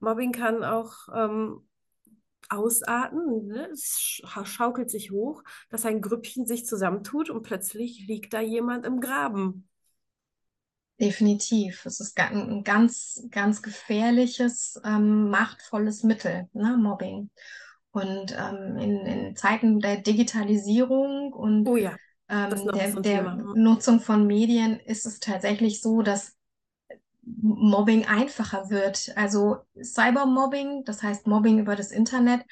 Mobbing 0.01 0.33
kann 0.33 0.65
auch 0.65 0.95
ähm, 1.15 1.69
ausarten, 2.51 3.49
ne? 3.49 3.69
es 3.73 3.99
sch- 3.99 4.47
schaukelt 4.47 4.91
sich 4.91 5.11
hoch, 5.13 5.43
dass 5.71 5.87
ein 5.87 6.01
Grüppchen 6.03 6.47
sich 6.47 6.67
zusammentut 6.67 7.31
und 7.31 7.43
plötzlich 7.43 8.07
liegt 8.09 8.33
da 8.35 8.41
jemand 8.41 8.87
im 8.87 9.01
Graben. 9.01 9.69
Definitiv. 11.01 11.85
Es 11.85 12.01
ist 12.01 12.19
ein 12.19 12.65
ganz, 12.65 13.23
ganz 13.31 13.61
gefährliches, 13.61 14.81
ähm, 14.83 15.29
machtvolles 15.29 16.03
Mittel, 16.05 16.49
ne, 16.55 16.79
Mobbing. 16.79 17.31
Und 17.91 18.33
ähm, 18.39 18.77
in, 18.79 19.07
in 19.07 19.37
Zeiten 19.37 19.81
der 19.81 19.99
Digitalisierung 19.99 21.33
und 21.35 21.71
Oh 21.71 21.77
ja, 21.77 21.97
ähm, 22.31 22.71
der, 22.73 22.97
der 22.97 23.25
Thema. 23.25 23.43
Nutzung 23.53 24.01
von 24.01 24.27
Medien 24.27 24.81
ist 24.81 25.05
es 25.07 25.21
tatsächlich 25.21 25.83
so, 25.83 26.01
dass 26.03 26.36
Mobbing 27.27 28.07
einfacher 28.07 28.71
wird. 28.71 29.13
Also 29.17 29.59
Cybermobbing, 29.83 30.85
das 30.85 31.03
heißt 31.03 31.27
Mobbing 31.27 31.59
über 31.59 31.77
das 31.77 31.91
Internet, 31.91 32.43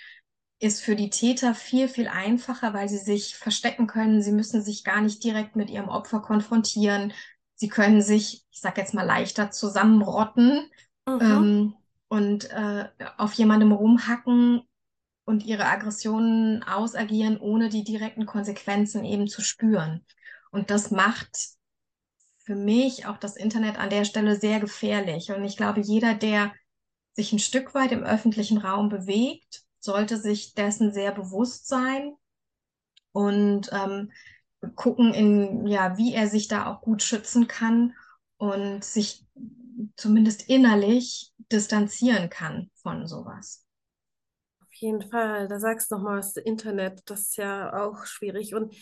ist 0.60 0.82
für 0.82 0.96
die 0.96 1.10
Täter 1.10 1.54
viel, 1.54 1.88
viel 1.88 2.08
einfacher, 2.08 2.74
weil 2.74 2.88
sie 2.88 2.98
sich 2.98 3.36
verstecken 3.36 3.86
können. 3.86 4.22
Sie 4.22 4.32
müssen 4.32 4.62
sich 4.62 4.84
gar 4.84 5.00
nicht 5.00 5.22
direkt 5.22 5.56
mit 5.56 5.70
ihrem 5.70 5.88
Opfer 5.88 6.20
konfrontieren. 6.20 7.12
Sie 7.54 7.68
können 7.68 8.02
sich, 8.02 8.44
ich 8.50 8.60
sag 8.60 8.78
jetzt 8.78 8.94
mal, 8.94 9.04
leichter 9.04 9.50
zusammenrotten 9.50 10.70
Mhm. 11.06 11.20
ähm, 11.20 11.74
und 12.08 12.50
äh, 12.50 12.88
auf 13.18 13.34
jemandem 13.34 13.72
rumhacken 13.72 14.62
und 15.24 15.44
ihre 15.44 15.66
Aggressionen 15.66 16.62
ausagieren, 16.62 17.38
ohne 17.38 17.68
die 17.68 17.84
direkten 17.84 18.26
Konsequenzen 18.26 19.04
eben 19.04 19.26
zu 19.28 19.42
spüren. 19.42 20.04
Und 20.50 20.70
das 20.70 20.90
macht 20.90 21.36
für 22.44 22.54
mich 22.54 23.06
auch 23.06 23.16
das 23.16 23.36
Internet 23.36 23.78
an 23.78 23.90
der 23.90 24.04
Stelle 24.04 24.36
sehr 24.36 24.60
gefährlich. 24.60 25.32
Und 25.32 25.44
ich 25.44 25.56
glaube, 25.56 25.80
jeder, 25.80 26.14
der 26.14 26.52
sich 27.14 27.32
ein 27.32 27.38
Stück 27.38 27.74
weit 27.74 27.92
im 27.92 28.04
öffentlichen 28.04 28.58
Raum 28.58 28.88
bewegt, 28.88 29.62
sollte 29.80 30.18
sich 30.18 30.54
dessen 30.54 30.92
sehr 30.92 31.12
bewusst 31.12 31.66
sein 31.66 32.14
und 33.12 33.70
ähm, 33.72 34.12
gucken, 34.74 35.14
in, 35.14 35.66
ja, 35.66 35.96
wie 35.96 36.14
er 36.14 36.28
sich 36.28 36.48
da 36.48 36.66
auch 36.66 36.80
gut 36.80 37.02
schützen 37.02 37.48
kann 37.48 37.94
und 38.36 38.84
sich 38.84 39.26
zumindest 39.96 40.48
innerlich 40.48 41.32
distanzieren 41.50 42.30
kann 42.30 42.70
von 42.74 43.06
sowas. 43.06 43.64
Auf 44.60 44.72
jeden 44.74 45.02
Fall, 45.02 45.48
da 45.48 45.60
sagst 45.60 45.90
du 45.90 45.96
nochmal 45.96 46.16
das 46.16 46.36
Internet, 46.36 47.02
das 47.06 47.20
ist 47.20 47.36
ja 47.36 47.84
auch 47.84 48.04
schwierig. 48.06 48.54
Und 48.54 48.74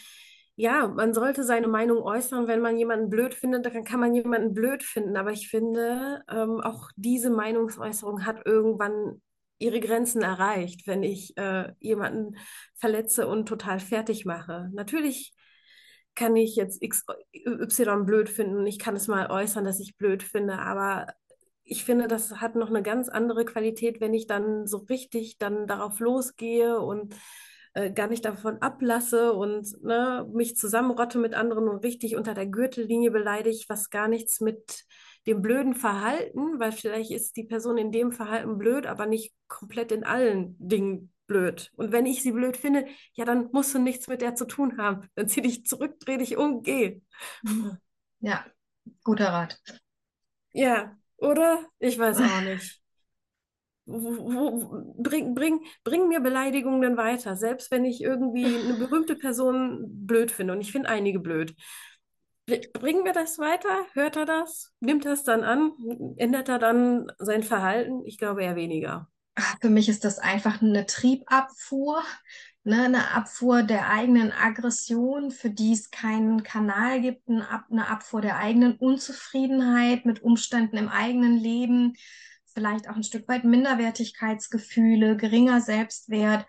ja, 0.54 0.88
man 0.88 1.14
sollte 1.14 1.44
seine 1.44 1.68
Meinung 1.68 2.02
äußern, 2.02 2.46
wenn 2.46 2.60
man 2.60 2.76
jemanden 2.76 3.08
blöd 3.08 3.34
findet, 3.34 3.66
dann 3.66 3.84
kann 3.84 4.00
man 4.00 4.14
jemanden 4.14 4.54
blöd 4.54 4.82
finden. 4.82 5.16
Aber 5.16 5.32
ich 5.32 5.48
finde, 5.48 6.22
ähm, 6.28 6.60
auch 6.60 6.90
diese 6.96 7.30
Meinungsäußerung 7.30 8.26
hat 8.26 8.46
irgendwann 8.46 9.22
ihre 9.58 9.80
Grenzen 9.80 10.22
erreicht, 10.22 10.86
wenn 10.86 11.02
ich 11.02 11.36
äh, 11.36 11.72
jemanden 11.80 12.36
verletze 12.76 13.28
und 13.28 13.48
total 13.48 13.80
fertig 13.80 14.24
mache. 14.26 14.68
Natürlich 14.72 15.32
kann 16.14 16.36
ich 16.36 16.56
jetzt 16.56 16.82
X, 16.82 17.04
Y 17.46 18.04
blöd 18.04 18.28
finden 18.28 18.56
und 18.58 18.66
ich 18.66 18.78
kann 18.78 18.96
es 18.96 19.08
mal 19.08 19.30
äußern, 19.30 19.64
dass 19.64 19.80
ich 19.80 19.96
blöd 19.96 20.22
finde, 20.22 20.58
aber 20.58 21.06
ich 21.64 21.84
finde, 21.84 22.08
das 22.08 22.40
hat 22.40 22.54
noch 22.56 22.68
eine 22.68 22.82
ganz 22.82 23.08
andere 23.08 23.44
Qualität, 23.44 24.00
wenn 24.00 24.12
ich 24.12 24.26
dann 24.26 24.66
so 24.66 24.78
richtig 24.78 25.38
dann 25.38 25.66
darauf 25.66 26.00
losgehe 26.00 26.78
und 26.80 27.14
äh, 27.74 27.90
gar 27.90 28.08
nicht 28.08 28.24
davon 28.24 28.58
ablasse 28.58 29.32
und 29.32 29.82
ne, 29.82 30.28
mich 30.32 30.56
zusammenrotte 30.56 31.18
mit 31.18 31.34
anderen 31.34 31.68
und 31.68 31.84
richtig 31.84 32.16
unter 32.16 32.34
der 32.34 32.46
Gürtellinie 32.46 33.10
beleidige, 33.10 33.64
was 33.68 33.90
gar 33.90 34.08
nichts 34.08 34.40
mit 34.40 34.84
dem 35.26 35.40
blöden 35.40 35.74
Verhalten, 35.74 36.58
weil 36.58 36.72
vielleicht 36.72 37.10
ist 37.10 37.36
die 37.36 37.44
Person 37.44 37.78
in 37.78 37.92
dem 37.92 38.12
Verhalten 38.12 38.58
blöd, 38.58 38.86
aber 38.86 39.06
nicht 39.06 39.32
komplett 39.48 39.92
in 39.92 40.04
allen 40.04 40.56
Dingen 40.58 41.12
blöd. 41.26 41.70
Und 41.76 41.92
wenn 41.92 42.06
ich 42.06 42.22
sie 42.22 42.32
blöd 42.32 42.56
finde, 42.56 42.86
ja, 43.14 43.24
dann 43.24 43.48
musst 43.52 43.74
du 43.74 43.78
nichts 43.78 44.08
mit 44.08 44.20
der 44.20 44.34
zu 44.34 44.44
tun 44.46 44.78
haben. 44.78 45.08
Dann 45.14 45.28
zieh 45.28 45.40
dich 45.42 45.64
zurück, 45.64 45.98
dreh 46.00 46.18
dich 46.18 46.36
um, 46.36 46.62
geh. 46.62 47.00
Ja, 48.20 48.46
guter 49.04 49.28
Rat. 49.32 49.60
Ja, 50.52 50.96
oder? 51.16 51.66
Ich 51.78 51.98
weiß 51.98 52.18
auch 52.20 52.40
nicht. 52.42 52.81
Bring, 53.84 55.34
bring, 55.34 55.60
bring 55.82 56.08
mir 56.08 56.20
Beleidigungen 56.20 56.96
weiter, 56.96 57.36
selbst 57.36 57.70
wenn 57.70 57.84
ich 57.84 58.00
irgendwie 58.00 58.46
eine 58.46 58.74
berühmte 58.78 59.16
Person 59.16 59.84
blöd 60.06 60.30
finde. 60.30 60.54
Und 60.54 60.60
ich 60.60 60.72
finde 60.72 60.88
einige 60.88 61.18
blöd. 61.18 61.54
Bringen 62.46 63.04
wir 63.04 63.12
das 63.12 63.38
weiter? 63.38 63.86
Hört 63.92 64.16
er 64.16 64.26
das? 64.26 64.72
Nimmt 64.80 65.06
er 65.06 65.12
es 65.12 65.24
dann 65.24 65.44
an? 65.44 65.72
Ändert 66.16 66.48
er 66.48 66.58
dann 66.58 67.10
sein 67.18 67.42
Verhalten? 67.42 68.04
Ich 68.04 68.18
glaube 68.18 68.42
eher 68.42 68.56
weniger. 68.56 69.08
Für 69.60 69.70
mich 69.70 69.88
ist 69.88 70.04
das 70.04 70.18
einfach 70.18 70.60
eine 70.60 70.84
Triebabfuhr, 70.84 72.02
ne, 72.64 72.84
eine 72.84 73.14
Abfuhr 73.14 73.62
der 73.62 73.88
eigenen 73.88 74.32
Aggression, 74.32 75.30
für 75.30 75.50
die 75.50 75.72
es 75.72 75.90
keinen 75.90 76.42
Kanal 76.42 77.00
gibt, 77.00 77.28
eine 77.28 77.88
Abfuhr 77.88 78.20
der 78.20 78.36
eigenen 78.38 78.74
Unzufriedenheit 78.76 80.04
mit 80.04 80.22
Umständen 80.22 80.76
im 80.76 80.88
eigenen 80.88 81.38
Leben, 81.38 81.94
vielleicht 82.52 82.88
auch 82.88 82.96
ein 82.96 83.02
Stück 83.02 83.28
weit 83.28 83.44
Minderwertigkeitsgefühle, 83.44 85.16
geringer 85.16 85.60
Selbstwert. 85.60 86.46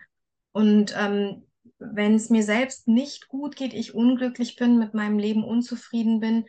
Und 0.52 0.94
ähm, 0.96 1.46
wenn 1.78 2.14
es 2.14 2.30
mir 2.30 2.42
selbst 2.42 2.88
nicht 2.88 3.28
gut 3.28 3.56
geht, 3.56 3.74
ich 3.74 3.94
unglücklich 3.94 4.56
bin, 4.56 4.78
mit 4.78 4.94
meinem 4.94 5.18
Leben 5.18 5.44
unzufrieden 5.44 6.20
bin, 6.20 6.46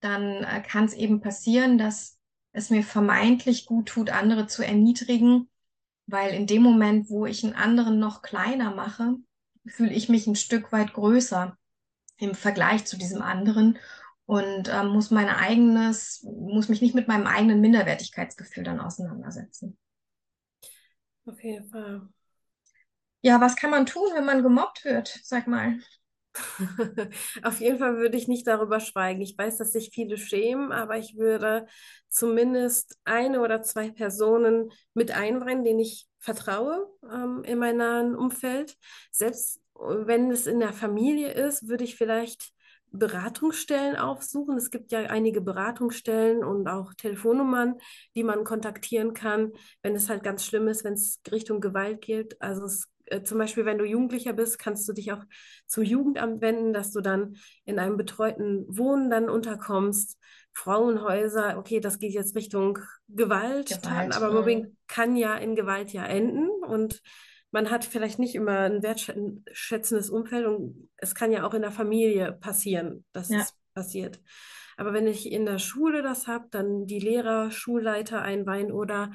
dann 0.00 0.44
äh, 0.44 0.62
kann 0.62 0.84
es 0.84 0.94
eben 0.94 1.20
passieren, 1.20 1.78
dass 1.78 2.18
es 2.52 2.70
mir 2.70 2.82
vermeintlich 2.82 3.66
gut 3.66 3.88
tut, 3.88 4.10
andere 4.10 4.46
zu 4.46 4.62
erniedrigen 4.64 5.48
weil 6.06 6.34
in 6.34 6.46
dem 6.46 6.62
Moment, 6.62 7.08
wo 7.08 7.26
ich 7.26 7.44
einen 7.44 7.54
anderen 7.54 7.98
noch 7.98 8.22
kleiner 8.22 8.74
mache, 8.74 9.16
fühle 9.66 9.92
ich 9.92 10.08
mich 10.08 10.26
ein 10.26 10.36
Stück 10.36 10.72
weit 10.72 10.92
größer 10.92 11.56
im 12.18 12.34
Vergleich 12.34 12.84
zu 12.84 12.96
diesem 12.96 13.22
anderen 13.22 13.78
und 14.26 14.68
ähm, 14.72 14.88
muss 14.88 15.10
mein 15.10 15.28
eigenes, 15.28 16.22
muss 16.22 16.68
mich 16.68 16.80
nicht 16.80 16.94
mit 16.94 17.08
meinem 17.08 17.26
eigenen 17.26 17.60
Minderwertigkeitsgefühl 17.60 18.64
dann 18.64 18.80
auseinandersetzen. 18.80 19.76
Auf 21.26 21.42
jeden 21.42 21.68
Fall. 21.68 22.08
Ja, 23.20 23.40
was 23.40 23.56
kann 23.56 23.70
man 23.70 23.86
tun, 23.86 24.10
wenn 24.14 24.24
man 24.24 24.42
gemobbt 24.42 24.84
wird? 24.84 25.20
Sag 25.22 25.46
mal. 25.46 25.78
Auf 27.42 27.60
jeden 27.60 27.78
Fall 27.78 27.98
würde 27.98 28.16
ich 28.16 28.26
nicht 28.26 28.46
darüber 28.46 28.80
schweigen. 28.80 29.20
Ich 29.20 29.36
weiß, 29.36 29.58
dass 29.58 29.72
sich 29.72 29.90
viele 29.92 30.16
schämen, 30.16 30.72
aber 30.72 30.96
ich 30.96 31.16
würde 31.16 31.66
zumindest 32.08 32.98
eine 33.04 33.40
oder 33.40 33.62
zwei 33.62 33.90
Personen 33.90 34.72
mit 34.94 35.10
einbringen, 35.12 35.64
denen 35.64 35.80
ich 35.80 36.08
vertraue 36.18 36.88
ähm, 37.12 37.42
in 37.44 37.58
meinem 37.58 37.78
nahen 37.78 38.16
Umfeld. 38.16 38.76
Selbst 39.10 39.60
wenn 39.74 40.30
es 40.30 40.46
in 40.46 40.60
der 40.60 40.72
Familie 40.72 41.32
ist, 41.32 41.68
würde 41.68 41.84
ich 41.84 41.96
vielleicht 41.96 42.52
Beratungsstellen 42.92 43.96
aufsuchen. 43.96 44.56
Es 44.56 44.70
gibt 44.70 44.92
ja 44.92 45.00
einige 45.00 45.40
Beratungsstellen 45.40 46.44
und 46.44 46.68
auch 46.68 46.94
Telefonnummern, 46.94 47.78
die 48.14 48.22
man 48.22 48.44
kontaktieren 48.44 49.14
kann, 49.14 49.52
wenn 49.82 49.94
es 49.94 50.08
halt 50.08 50.22
ganz 50.22 50.44
schlimm 50.44 50.68
ist, 50.68 50.84
wenn 50.84 50.94
es 50.94 51.20
Richtung 51.30 51.60
Gewalt 51.60 52.00
geht. 52.02 52.40
Also 52.40 52.64
es 52.64 52.88
äh, 53.06 53.22
zum 53.22 53.38
Beispiel, 53.38 53.64
wenn 53.64 53.78
du 53.78 53.84
Jugendlicher 53.84 54.32
bist, 54.32 54.58
kannst 54.58 54.88
du 54.88 54.92
dich 54.92 55.12
auch 55.12 55.24
zum 55.66 55.84
Jugendamt 55.84 56.40
wenden, 56.40 56.72
dass 56.72 56.92
du 56.92 57.00
dann 57.00 57.36
in 57.64 57.78
einem 57.78 57.96
betreuten 57.96 58.64
Wohnen 58.68 59.10
dann 59.10 59.28
unterkommst. 59.28 60.18
Frauenhäuser, 60.52 61.56
okay, 61.58 61.80
das 61.80 61.98
geht 61.98 62.12
jetzt 62.12 62.36
Richtung 62.36 62.78
Gewalt, 63.08 63.68
Gewalt, 63.82 64.14
aber. 64.14 64.32
Mobbing 64.32 64.76
kann 64.86 65.16
ja 65.16 65.34
in 65.36 65.54
Gewalt 65.56 65.92
ja 65.92 66.04
enden 66.04 66.48
und 66.66 67.00
man 67.52 67.70
hat 67.70 67.84
vielleicht 67.84 68.18
nicht 68.18 68.34
immer 68.34 68.60
ein 68.60 68.82
wertschätzendes 68.82 70.10
Umfeld 70.10 70.46
und 70.46 70.90
es 70.96 71.14
kann 71.14 71.32
ja 71.32 71.46
auch 71.46 71.54
in 71.54 71.62
der 71.62 71.72
Familie 71.72 72.32
passieren, 72.32 73.04
dass 73.12 73.30
Ja. 73.30 73.40
es 73.40 73.54
passiert. 73.74 74.20
Aber 74.76 74.92
wenn 74.94 75.06
ich 75.06 75.30
in 75.30 75.46
der 75.46 75.58
Schule 75.58 76.02
das 76.02 76.26
habe, 76.26 76.48
dann 76.50 76.86
die 76.86 76.98
Lehrer, 76.98 77.50
Schulleiter 77.50 78.22
einweihen 78.22 78.72
oder 78.72 79.12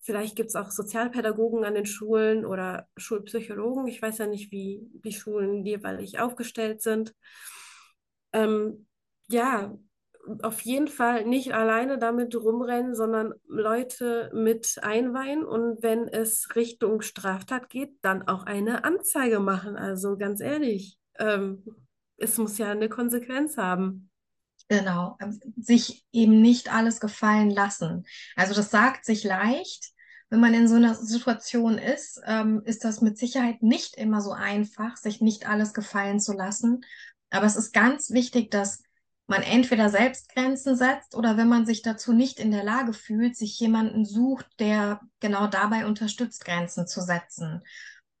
vielleicht 0.00 0.36
gibt 0.36 0.48
es 0.50 0.56
auch 0.56 0.70
Sozialpädagogen 0.70 1.64
an 1.64 1.74
den 1.74 1.86
Schulen 1.86 2.46
oder 2.46 2.88
Schulpsychologen. 2.96 3.86
Ich 3.88 4.00
weiß 4.00 4.18
ja 4.18 4.26
nicht, 4.26 4.52
wie 4.52 4.80
die 5.04 5.12
Schulen 5.12 5.64
jeweilig 5.66 6.20
aufgestellt 6.20 6.82
sind. 6.82 7.14
Ähm, 8.32 8.86
ja, 9.28 9.76
auf 10.42 10.60
jeden 10.60 10.88
Fall 10.88 11.24
nicht 11.24 11.52
alleine 11.52 11.98
damit 11.98 12.34
rumrennen, 12.36 12.94
sondern 12.94 13.34
Leute 13.46 14.30
mit 14.34 14.78
einweihen 14.82 15.44
und 15.44 15.82
wenn 15.82 16.08
es 16.08 16.54
Richtung 16.54 17.02
Straftat 17.02 17.68
geht, 17.68 17.92
dann 18.02 18.28
auch 18.28 18.44
eine 18.44 18.84
Anzeige 18.84 19.40
machen. 19.40 19.76
Also 19.76 20.16
ganz 20.16 20.40
ehrlich, 20.40 20.96
ähm, 21.18 21.64
es 22.16 22.38
muss 22.38 22.58
ja 22.58 22.70
eine 22.70 22.88
Konsequenz 22.88 23.56
haben. 23.56 24.10
Genau, 24.68 25.16
ähm, 25.20 25.40
sich 25.56 26.04
eben 26.12 26.40
nicht 26.40 26.72
alles 26.72 27.00
gefallen 27.00 27.50
lassen. 27.50 28.04
Also 28.36 28.54
das 28.54 28.70
sagt 28.70 29.04
sich 29.04 29.24
leicht. 29.24 29.90
Wenn 30.30 30.40
man 30.40 30.54
in 30.54 30.66
so 30.66 30.76
einer 30.76 30.94
Situation 30.94 31.76
ist, 31.76 32.18
ähm, 32.24 32.62
ist 32.64 32.84
das 32.84 33.02
mit 33.02 33.18
Sicherheit 33.18 33.62
nicht 33.62 33.96
immer 33.98 34.22
so 34.22 34.32
einfach, 34.32 34.96
sich 34.96 35.20
nicht 35.20 35.46
alles 35.46 35.74
gefallen 35.74 36.20
zu 36.20 36.32
lassen. 36.32 36.80
Aber 37.28 37.44
es 37.44 37.56
ist 37.56 37.74
ganz 37.74 38.10
wichtig, 38.10 38.50
dass 38.50 38.82
man 39.26 39.42
entweder 39.42 39.88
selbst 39.88 40.28
Grenzen 40.34 40.76
setzt 40.76 41.14
oder 41.14 41.36
wenn 41.36 41.48
man 41.48 41.64
sich 41.64 41.82
dazu 41.82 42.12
nicht 42.12 42.38
in 42.38 42.50
der 42.50 42.64
Lage 42.64 42.92
fühlt, 42.92 43.36
sich 43.36 43.58
jemanden 43.58 44.04
sucht, 44.04 44.46
der 44.58 45.00
genau 45.20 45.46
dabei 45.46 45.86
unterstützt, 45.86 46.44
Grenzen 46.44 46.86
zu 46.86 47.00
setzen. 47.00 47.62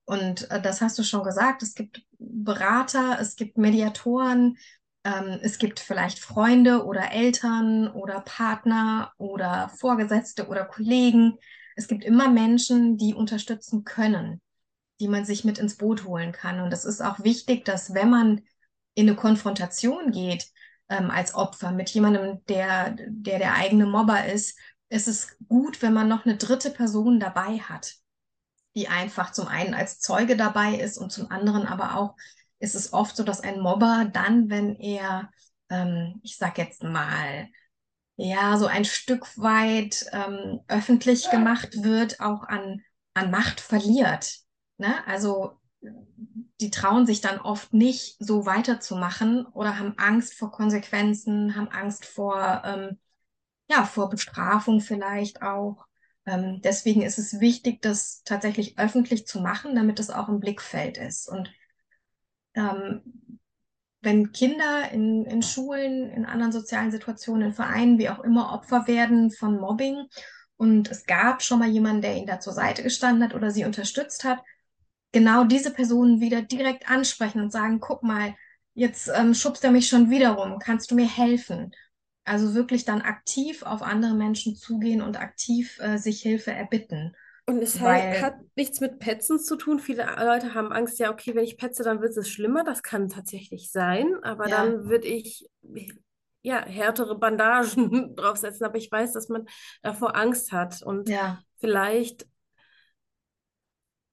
Und 0.04 0.50
äh, 0.50 0.60
das 0.60 0.80
hast 0.80 0.98
du 0.98 1.02
schon 1.02 1.22
gesagt, 1.22 1.62
es 1.62 1.74
gibt 1.74 2.02
Berater, 2.18 3.18
es 3.20 3.36
gibt 3.36 3.58
Mediatoren, 3.58 4.56
ähm, 5.04 5.38
es 5.42 5.58
gibt 5.58 5.80
vielleicht 5.80 6.18
Freunde 6.18 6.84
oder 6.84 7.12
Eltern 7.12 7.88
oder 7.88 8.20
Partner 8.20 9.12
oder 9.18 9.70
Vorgesetzte 9.78 10.46
oder 10.48 10.64
Kollegen. 10.64 11.38
Es 11.76 11.88
gibt 11.88 12.04
immer 12.04 12.28
Menschen, 12.28 12.96
die 12.96 13.14
unterstützen 13.14 13.84
können, 13.84 14.40
die 15.00 15.08
man 15.08 15.24
sich 15.24 15.44
mit 15.44 15.58
ins 15.58 15.76
Boot 15.76 16.04
holen 16.04 16.32
kann. 16.32 16.60
Und 16.60 16.72
es 16.72 16.84
ist 16.84 17.00
auch 17.00 17.20
wichtig, 17.24 17.64
dass 17.64 17.94
wenn 17.94 18.10
man 18.10 18.42
in 18.94 19.08
eine 19.08 19.16
Konfrontation 19.16 20.12
geht, 20.12 20.51
ähm, 20.92 21.10
als 21.10 21.34
Opfer 21.34 21.72
mit 21.72 21.90
jemandem, 21.90 22.44
der, 22.46 22.96
der 23.08 23.38
der 23.38 23.54
eigene 23.54 23.86
Mobber 23.86 24.26
ist, 24.26 24.58
ist 24.88 25.08
es 25.08 25.36
gut, 25.48 25.80
wenn 25.82 25.94
man 25.94 26.08
noch 26.08 26.26
eine 26.26 26.36
dritte 26.36 26.70
Person 26.70 27.18
dabei 27.18 27.58
hat, 27.58 27.94
die 28.76 28.88
einfach 28.88 29.32
zum 29.32 29.48
einen 29.48 29.74
als 29.74 30.00
Zeuge 30.00 30.36
dabei 30.36 30.74
ist 30.74 30.98
und 30.98 31.10
zum 31.10 31.30
anderen 31.30 31.66
aber 31.66 31.96
auch 31.96 32.16
ist 32.58 32.74
es 32.74 32.92
oft 32.92 33.16
so, 33.16 33.24
dass 33.24 33.40
ein 33.40 33.60
Mobber 33.60 34.08
dann, 34.12 34.50
wenn 34.50 34.76
er, 34.76 35.30
ähm, 35.68 36.20
ich 36.22 36.36
sag 36.36 36.58
jetzt 36.58 36.84
mal, 36.84 37.48
ja, 38.16 38.56
so 38.56 38.66
ein 38.66 38.84
Stück 38.84 39.26
weit 39.38 40.06
ähm, 40.12 40.60
öffentlich 40.68 41.30
gemacht 41.30 41.82
wird, 41.82 42.20
auch 42.20 42.44
an, 42.44 42.82
an 43.14 43.30
Macht 43.30 43.60
verliert. 43.60 44.38
Ne? 44.76 44.94
Also 45.06 45.58
die 46.60 46.70
trauen 46.70 47.06
sich 47.06 47.20
dann 47.20 47.40
oft 47.40 47.72
nicht, 47.72 48.16
so 48.18 48.46
weiterzumachen 48.46 49.46
oder 49.46 49.78
haben 49.78 49.94
Angst 49.98 50.34
vor 50.34 50.52
Konsequenzen, 50.52 51.56
haben 51.56 51.68
Angst 51.68 52.04
vor, 52.04 52.62
ähm, 52.64 52.98
ja, 53.68 53.84
vor 53.84 54.08
Bestrafung 54.08 54.80
vielleicht 54.80 55.42
auch. 55.42 55.86
Ähm, 56.24 56.60
deswegen 56.62 57.02
ist 57.02 57.18
es 57.18 57.40
wichtig, 57.40 57.82
das 57.82 58.22
tatsächlich 58.24 58.78
öffentlich 58.78 59.26
zu 59.26 59.40
machen, 59.40 59.74
damit 59.74 59.98
es 59.98 60.10
auch 60.10 60.28
im 60.28 60.38
Blickfeld 60.38 60.98
ist. 60.98 61.28
Und 61.28 61.52
ähm, 62.54 63.02
wenn 64.02 64.32
Kinder 64.32 64.90
in, 64.92 65.24
in 65.24 65.42
Schulen, 65.42 66.10
in 66.10 66.24
anderen 66.26 66.52
sozialen 66.52 66.92
Situationen, 66.92 67.48
in 67.48 67.54
Vereinen, 67.54 67.98
wie 67.98 68.08
auch 68.08 68.20
immer, 68.20 68.52
Opfer 68.52 68.86
werden 68.86 69.30
von 69.30 69.58
Mobbing 69.58 70.06
und 70.56 70.90
es 70.90 71.06
gab 71.06 71.42
schon 71.42 71.58
mal 71.58 71.68
jemanden, 71.68 72.02
der 72.02 72.16
ihnen 72.16 72.26
da 72.26 72.38
zur 72.38 72.52
Seite 72.52 72.82
gestanden 72.82 73.24
hat 73.24 73.34
oder 73.34 73.50
sie 73.50 73.64
unterstützt 73.64 74.24
hat, 74.24 74.40
genau 75.12 75.44
diese 75.44 75.72
Personen 75.72 76.20
wieder 76.20 76.42
direkt 76.42 76.90
ansprechen 76.90 77.40
und 77.40 77.52
sagen, 77.52 77.80
guck 77.80 78.02
mal, 78.02 78.34
jetzt 78.74 79.10
ähm, 79.14 79.34
schubst 79.34 79.64
er 79.64 79.70
mich 79.70 79.88
schon 79.88 80.10
wieder 80.10 80.30
rum, 80.30 80.58
kannst 80.58 80.90
du 80.90 80.94
mir 80.94 81.06
helfen? 81.08 81.72
Also 82.24 82.54
wirklich 82.54 82.84
dann 82.84 83.02
aktiv 83.02 83.62
auf 83.64 83.82
andere 83.82 84.14
Menschen 84.14 84.54
zugehen 84.56 85.02
und 85.02 85.20
aktiv 85.20 85.78
äh, 85.80 85.98
sich 85.98 86.22
Hilfe 86.22 86.52
erbitten. 86.52 87.16
Und 87.46 87.58
es 87.60 87.80
Weil- 87.82 88.22
hat 88.22 88.36
nichts 88.54 88.80
mit 88.80 89.00
Petzen 89.00 89.40
zu 89.40 89.56
tun. 89.56 89.80
Viele 89.80 90.04
Leute 90.24 90.54
haben 90.54 90.72
Angst, 90.72 91.00
ja, 91.00 91.10
okay, 91.10 91.34
wenn 91.34 91.42
ich 91.42 91.58
petze, 91.58 91.82
dann 91.82 92.00
wird 92.00 92.16
es 92.16 92.28
schlimmer. 92.28 92.62
Das 92.62 92.82
kann 92.84 93.08
tatsächlich 93.08 93.72
sein, 93.72 94.14
aber 94.22 94.48
Ja. 94.48 94.64
dann 94.64 94.88
würde 94.88 95.08
ich 95.08 95.48
ja 96.42 96.64
härtere 96.64 97.16
Bandagen 97.18 98.14
draufsetzen. 98.16 98.64
Aber 98.64 98.78
ich 98.78 98.90
weiß, 98.90 99.12
dass 99.12 99.28
man 99.28 99.46
davor 99.82 100.14
Angst 100.16 100.52
hat 100.52 100.82
und 100.82 101.08
Ja, 101.08 101.40
vielleicht. 101.58 102.26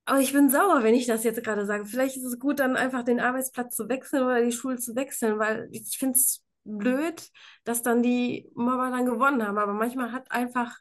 Aber 0.10 0.22
ich 0.22 0.34
bin 0.34 0.50
sauer, 0.50 0.82
wenn 0.82 0.96
ich 0.96 1.06
das 1.06 1.24
jetzt 1.24 1.44
gerade 1.44 1.68
sage. 1.68 1.86
Vielleicht 1.86 2.18
ist 2.18 2.24
es 2.24 2.40
gut, 2.40 2.60
dann 2.60 2.76
einfach 2.76 3.04
den 3.04 3.20
Arbeitsplatz 3.20 3.76
zu 3.76 3.90
wechseln 3.90 4.24
oder 4.24 4.44
die 4.44 4.52
Schule 4.52 4.78
zu 4.78 4.96
wechseln, 4.96 5.38
weil 5.38 5.70
ich 5.72 6.00
finde 6.00 6.18
es 6.18 6.44
blöd, 6.64 7.30
dass 7.64 7.84
dann 7.84 8.02
die 8.02 8.50
Mobber 8.56 8.90
dann 8.90 9.06
gewonnen 9.06 9.46
haben. 9.46 9.60
Aber 9.60 9.74
manchmal 9.74 10.12
hat 10.12 10.32
einfach, 10.32 10.80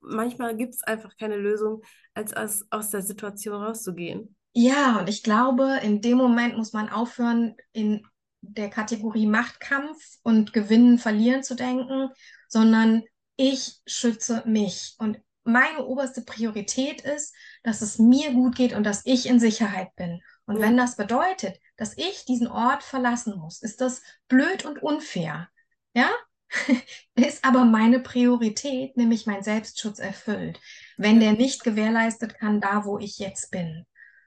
manchmal 0.00 0.56
gibt 0.56 0.72
es 0.72 0.82
einfach 0.82 1.14
keine 1.18 1.36
Lösung, 1.36 1.82
als 2.14 2.32
aus, 2.32 2.64
aus 2.70 2.88
der 2.88 3.02
Situation 3.02 3.62
rauszugehen. 3.62 4.34
Ja, 4.54 5.00
und 5.00 5.10
ich 5.10 5.22
glaube, 5.22 5.80
in 5.82 6.00
dem 6.00 6.16
Moment 6.16 6.56
muss 6.56 6.72
man 6.72 6.88
aufhören, 6.88 7.56
in 7.72 8.06
der 8.40 8.70
Kategorie 8.70 9.26
Machtkampf 9.26 9.98
und 10.22 10.54
Gewinnen, 10.54 10.96
Verlieren 10.96 11.42
zu 11.42 11.54
denken, 11.54 12.08
sondern 12.48 13.02
ich 13.36 13.82
schütze 13.86 14.42
mich. 14.46 14.94
Und 14.96 15.20
meine 15.44 15.84
oberste 15.84 16.22
Priorität 16.22 17.02
ist, 17.02 17.34
dass 17.62 17.82
es 17.82 17.98
mir 17.98 18.32
gut 18.32 18.56
geht 18.56 18.72
und 18.72 18.84
dass 18.84 19.02
ich 19.04 19.26
in 19.26 19.40
Sicherheit 19.40 19.94
bin. 19.96 20.20
Und 20.46 20.56
Ja. 20.56 20.62
wenn 20.62 20.76
das 20.76 20.96
bedeutet, 20.96 21.58
dass 21.76 21.96
ich 21.96 22.24
diesen 22.24 22.46
Ort 22.48 22.82
verlassen 22.82 23.38
muss, 23.38 23.62
ist 23.62 23.80
das 23.80 24.02
blöd 24.28 24.64
und 24.64 24.82
unfair. 24.82 25.48
Ja? 25.94 26.10
Ist 27.16 27.44
aber 27.44 27.64
meine 27.64 28.00
Priorität, 28.00 28.96
nämlich 28.96 29.26
mein 29.26 29.42
Selbstschutz 29.42 29.98
erfüllt. 29.98 30.60
Wenn 30.96 31.18
der 31.18 31.32
nicht 31.32 31.64
gewährleistet 31.64 32.34
kann, 32.38 32.60
da 32.60 32.84
wo 32.84 32.98
ich 32.98 33.18
jetzt 33.18 33.50
bin 33.50 33.86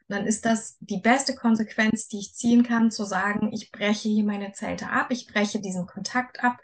dann 0.10 0.26
ist 0.26 0.46
das 0.46 0.78
die 0.80 1.02
beste 1.02 1.36
Konsequenz, 1.36 2.08
die 2.08 2.20
ich 2.20 2.34
ziehen 2.34 2.64
kann, 2.64 2.92
zu 2.92 3.04
sagen, 3.04 3.52
ich 3.52 3.72
breche 3.72 4.08
hier 4.08 4.24
meine 4.24 4.54
Zelte 4.54 4.90
ab, 4.90 5.08
ich 5.12 5.28
breche 5.28 5.60
diesen 5.60 5.86
Kontakt 5.86 6.44
ab, 6.44 6.60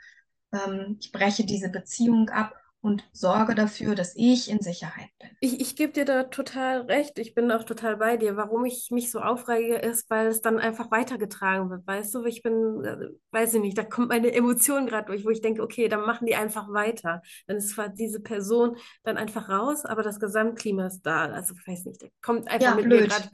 ähm, 0.54 0.98
ich 1.00 1.12
breche 1.12 1.46
diese 1.46 1.70
Beziehung 1.70 2.30
ab 2.30 2.56
und 2.84 3.04
sorge 3.14 3.56
dafür, 3.56 3.96
dass 3.96 4.14
ich 4.16 4.50
in 4.52 4.62
Sicherheit 4.62 5.10
bin. 5.20 5.32
Ich, 5.40 5.60
ich 5.60 5.76
gebe 5.76 5.92
dir 5.92 6.06
da 6.06 6.24
total 6.24 6.82
recht. 6.84 7.20
Ich 7.20 7.36
bin 7.36 7.52
auch 7.52 7.66
total 7.66 7.98
bei 7.98 8.16
dir. 8.16 8.38
Warum 8.38 8.64
ich 8.64 8.92
mich 8.92 9.12
so 9.12 9.20
aufrege, 9.20 9.76
ist, 9.76 10.10
weil 10.10 10.28
es 10.28 10.42
dann 10.42 10.58
einfach 10.58 10.90
weitergetragen 10.90 11.70
wird. 11.70 11.86
Weißt 11.86 12.16
du, 12.16 12.24
ich 12.24 12.42
bin, 12.44 12.84
äh, 12.86 13.10
weiß 13.32 13.56
ich 13.56 13.62
nicht, 13.62 13.78
da 13.78 13.84
kommt 13.84 14.08
meine 14.08 14.32
Emotion 14.34 14.88
gerade 14.88 15.08
durch, 15.08 15.26
wo 15.26 15.30
ich 15.32 15.42
denke, 15.42 15.62
okay, 15.62 15.90
dann 15.90 16.02
machen 16.06 16.28
die 16.28 16.36
einfach 16.36 16.70
weiter. 16.72 17.22
Dann 17.48 17.58
ist 17.58 17.72
zwar 17.72 17.90
diese 17.90 18.22
Person 18.22 18.78
dann 19.04 19.18
einfach 19.18 19.50
raus, 19.50 19.84
aber 19.86 20.02
das 20.02 20.20
Gesamtklima 20.20 20.88
ist 20.88 21.02
da. 21.02 21.26
Also, 21.26 21.56
ich 21.60 21.68
weiß 21.68 21.86
nicht, 21.86 22.02
da 22.02 22.08
kommt 22.22 22.48
einfach 22.48 22.72
Ja, 22.72 22.76
mit 22.76 22.90
mir 22.90 23.02
blöd. 23.02 23.10
gerade 23.10 23.30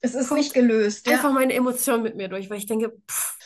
Es 0.00 0.14
ist 0.14 0.32
nicht 0.32 0.54
gelöst. 0.54 1.06
einfach 1.06 1.32
Ja. 1.32 1.32
meine 1.32 1.54
Emotion 1.54 2.02
mit 2.02 2.16
mir 2.16 2.28
durch, 2.28 2.50
weil 2.50 2.58
ich 2.58 2.66
denke, 2.66 2.92
pff, 3.10 3.36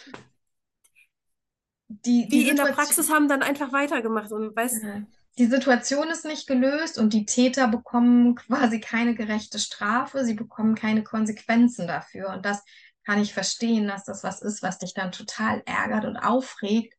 Die, 2.04 2.28
die 2.28 2.48
in 2.48 2.56
der 2.56 2.66
Praxis 2.66 3.10
haben 3.10 3.28
dann 3.28 3.42
einfach 3.42 3.72
weitergemacht 3.72 4.30
und 4.30 4.54
weißt, 4.54 4.82
Ja. 4.82 5.02
Die 5.38 5.46
Situation 5.46 6.08
ist 6.08 6.24
nicht 6.24 6.46
gelöst 6.46 6.98
und 6.98 7.12
die 7.12 7.24
Täter 7.24 7.68
bekommen 7.68 8.34
quasi 8.34 8.78
keine 8.78 9.14
gerechte 9.14 9.58
Strafe, 9.58 10.24
sie 10.24 10.34
bekommen 10.34 10.74
keine 10.74 11.02
Konsequenzen 11.02 11.86
dafür. 11.86 12.30
Und 12.30 12.44
das 12.44 12.62
kann 13.06 13.20
ich 13.20 13.32
verstehen, 13.32 13.88
dass 13.88 14.04
das 14.04 14.22
was 14.22 14.42
ist, 14.42 14.62
was 14.62 14.78
dich 14.78 14.92
dann 14.92 15.12
total 15.12 15.62
ärgert 15.66 16.04
und 16.04 16.16
aufregt. 16.16 16.94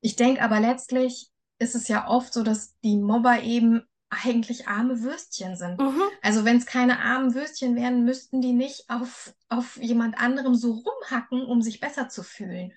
Ich 0.00 0.16
denke 0.16 0.42
aber 0.42 0.60
letztlich 0.60 1.30
ist 1.58 1.74
es 1.74 1.88
ja 1.88 2.08
oft 2.08 2.32
so, 2.32 2.42
dass 2.42 2.74
die 2.80 2.96
Mobber 2.96 3.42
eben 3.42 3.82
eigentlich 4.08 4.66
arme 4.66 5.02
Würstchen 5.02 5.54
sind. 5.56 5.78
mhm, 5.78 6.02
Also 6.22 6.44
wenn 6.44 6.56
es 6.56 6.66
keine 6.66 6.98
armen 7.00 7.34
Würstchen 7.34 7.76
wären, 7.76 8.04
müssten 8.04 8.40
die 8.40 8.52
nicht 8.52 8.90
auf, 8.90 9.32
auf 9.48 9.76
jemand 9.76 10.18
anderem 10.18 10.54
so 10.54 10.72
rumhacken, 10.72 11.44
um 11.44 11.62
sich 11.62 11.78
besser 11.78 12.08
zu 12.08 12.22
fühlen. 12.22 12.72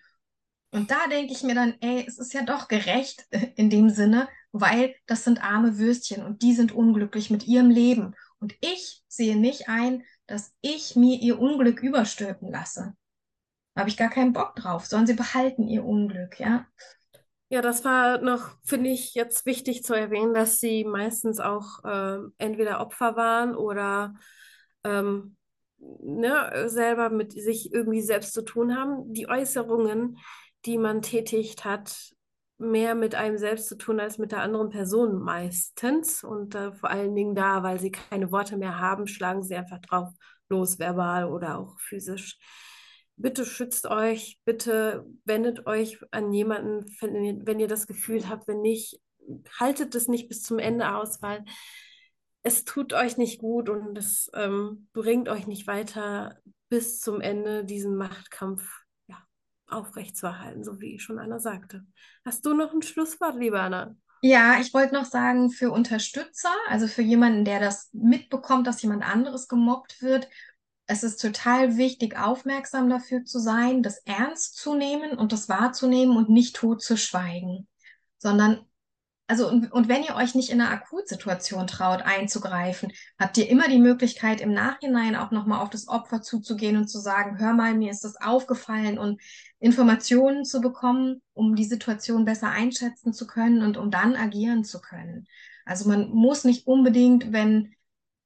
Und 0.74 0.90
da 0.90 1.08
denke 1.08 1.34
ich 1.34 1.44
mir 1.44 1.54
dann, 1.54 1.76
ey, 1.82 2.04
es 2.08 2.18
ist 2.18 2.34
ja 2.34 2.42
doch 2.42 2.68
gerecht 2.68 3.28
in 3.56 3.70
dem 3.70 3.90
Sinne, 3.90 4.28
weil 4.52 4.96
das 5.06 5.24
sind 5.24 5.44
arme 5.44 5.78
Würstchen 5.78 6.24
und 6.26 6.42
die 6.42 6.54
sind 6.54 6.72
unglücklich 6.72 7.30
mit 7.30 7.48
ihrem 7.48 7.70
Leben. 7.70 8.16
Und 8.40 8.56
ich 8.60 9.04
sehe 9.08 9.38
nicht 9.38 9.70
ein, 9.70 10.04
dass 10.26 10.52
ich 10.62 10.96
mir 10.96 11.20
ihr 11.20 11.40
Unglück 11.40 11.84
überstülpen 11.84 12.52
lasse. 12.52 12.96
Da 13.76 13.82
habe 13.82 13.90
ich 13.90 13.98
gar 13.98 14.10
keinen 14.10 14.34
Bock 14.34 14.56
drauf. 14.56 14.88
Sollen 14.88 15.06
sie 15.06 15.14
behalten 15.14 15.68
ihr 15.68 15.86
Unglück, 15.86 16.40
ja? 16.40 16.66
Ja, 17.50 17.62
das 17.62 17.86
war 17.86 18.20
noch, 18.22 18.58
finde 18.64 18.90
ich, 18.90 19.14
jetzt 19.14 19.46
wichtig 19.46 19.84
zu 19.84 19.94
erwähnen, 19.94 20.34
dass 20.34 20.60
sie 20.60 20.86
meistens 20.86 21.40
auch 21.40 21.82
ähm, 21.86 22.34
entweder 22.40 22.80
Opfer 22.80 23.16
waren 23.16 23.56
oder 23.56 24.16
ähm, 24.84 25.38
ne, 25.78 26.68
selber 26.68 27.12
mit 27.12 27.32
sich 27.34 27.72
irgendwie 27.72 28.02
selbst 28.02 28.34
zu 28.34 28.42
tun 28.42 28.76
haben. 28.76 29.14
Die 29.14 29.30
Äußerungen, 29.30 30.18
die 30.65 30.78
man 30.78 31.02
tätigt, 31.02 31.65
hat 31.65 32.13
mehr 32.58 32.95
mit 32.95 33.15
einem 33.15 33.38
selbst 33.38 33.67
zu 33.67 33.76
tun 33.78 33.99
als 33.99 34.17
mit 34.17 34.32
der 34.32 34.41
anderen 34.41 34.69
Person 34.69 35.21
meistens. 35.21 36.23
Und 36.23 36.56
äh, 36.56 36.71
vor 36.71 36.89
allen 36.89 37.15
Dingen 37.15 37.36
da, 37.36 37.63
weil 37.63 37.80
sie 37.80 37.91
keine 37.91 38.32
Worte 38.32 38.58
mehr 38.58 38.80
haben, 38.80 39.08
schlagen 39.08 39.43
sie 39.43 39.56
einfach 39.56 39.80
drauf 39.80 40.10
los, 40.49 40.80
verbal 40.80 41.26
oder 41.26 41.60
auch 41.60 41.80
physisch. 41.80 42.38
Bitte 43.15 43.45
schützt 43.45 43.88
euch, 43.88 44.39
bitte 44.43 45.06
wendet 45.26 45.67
euch 45.67 45.99
an 46.12 46.34
jemanden, 46.34 46.86
wenn 46.99 47.23
ihr, 47.23 47.45
wenn 47.45 47.60
ihr 47.60 47.67
das 47.67 47.86
Gefühl 47.86 48.28
habt, 48.28 48.47
wenn 48.47 48.62
nicht, 48.62 48.99
haltet 49.60 49.93
es 49.95 50.08
nicht 50.08 50.30
bis 50.30 50.41
zum 50.41 50.60
Ende 50.60 50.95
aus, 50.95 51.21
weil 51.21 51.45
es 52.41 52.65
tut 52.65 52.93
euch 52.93 53.17
nicht 53.17 53.39
gut 53.39 53.69
und 53.69 53.97
es 53.97 54.30
ähm, 54.34 54.89
bringt 54.93 55.30
euch 55.30 55.47
nicht 55.47 55.67
weiter 55.67 56.38
bis 56.69 56.99
zum 56.99 57.21
Ende 57.21 57.63
diesen 57.63 57.95
Machtkampf 57.95 58.83
aufrechtzuerhalten, 59.74 60.64
so 60.64 60.80
wie 60.80 61.00
schon 61.00 61.20
Anna 61.20 61.40
sagte. 61.40 61.86
Hast 62.26 62.46
du 62.46 62.54
noch 62.54 62.74
ein 62.74 62.82
Schlusswort, 62.82 63.36
liebe 63.36 63.60
Anna? 63.60 63.96
Ja, 64.22 64.60
ich 64.62 64.74
wollte 64.74 64.94
noch 64.94 65.06
sagen, 65.06 65.50
für 65.52 65.72
Unterstützer, 65.72 66.54
also 66.70 66.88
für 66.88 67.02
jemanden, 67.02 67.44
der 67.44 67.60
das 67.60 67.90
mitbekommt, 67.92 68.68
dass 68.68 68.82
jemand 68.82 69.04
anderes 69.04 69.50
gemobbt 69.50 70.02
wird, 70.02 70.30
es 70.86 71.04
ist 71.04 71.22
total 71.22 71.78
wichtig, 71.78 72.18
aufmerksam 72.18 72.90
dafür 72.90 73.24
zu 73.26 73.40
sein, 73.40 73.84
das 73.84 74.00
ernst 74.06 74.58
zu 74.58 74.76
nehmen 74.76 75.18
und 75.18 75.32
das 75.32 75.50
wahrzunehmen 75.50 76.18
und 76.18 76.30
nicht 76.30 76.56
tot 76.56 76.82
zu 76.82 76.98
schweigen, 76.98 77.68
sondern 78.18 78.66
also 79.34 79.50
und, 79.50 79.72
und 79.72 79.89
wenn 79.89 80.04
ihr 80.04 80.13
euch 80.15 80.36
nicht 80.36 80.52
in 80.52 80.62
einer 80.62 80.69
Akutsituation 80.69 81.65
traut, 81.65 82.04
einzugreifen, 82.04 82.91
habt 83.17 83.36
ihr 83.39 83.50
immer 83.50 83.67
die 83.67 83.80
Möglichkeit, 83.80 84.41
im 84.41 84.54
Nachhinein 84.54 85.15
auch 85.15 85.32
nochmal 85.32 85.60
auf 85.62 85.72
das 85.72 85.88
Opfer 85.88 86.22
zuzugehen 86.22 86.78
und 86.78 86.88
zu 86.88 87.00
sagen, 87.00 87.39
hör 87.39 87.54
mal, 87.54 87.74
mir 87.74 87.89
ist 87.89 88.04
das 88.04 88.22
aufgefallen 88.22 89.00
und 89.00 89.19
Informationen 89.58 90.46
zu 90.46 90.62
bekommen, 90.62 91.24
um 91.34 91.56
die 91.56 91.63
Situation 91.63 92.26
besser 92.26 92.52
einschätzen 92.52 93.12
zu 93.12 93.26
können 93.26 93.63
und 93.63 93.76
um 93.76 93.89
dann 93.89 94.15
agieren 94.15 94.63
zu 94.63 94.80
können. 94.80 95.26
Also 95.65 95.89
man 95.89 96.10
muss 96.10 96.43
nicht 96.43 96.67
unbedingt, 96.67 97.34
wenn 97.34 97.74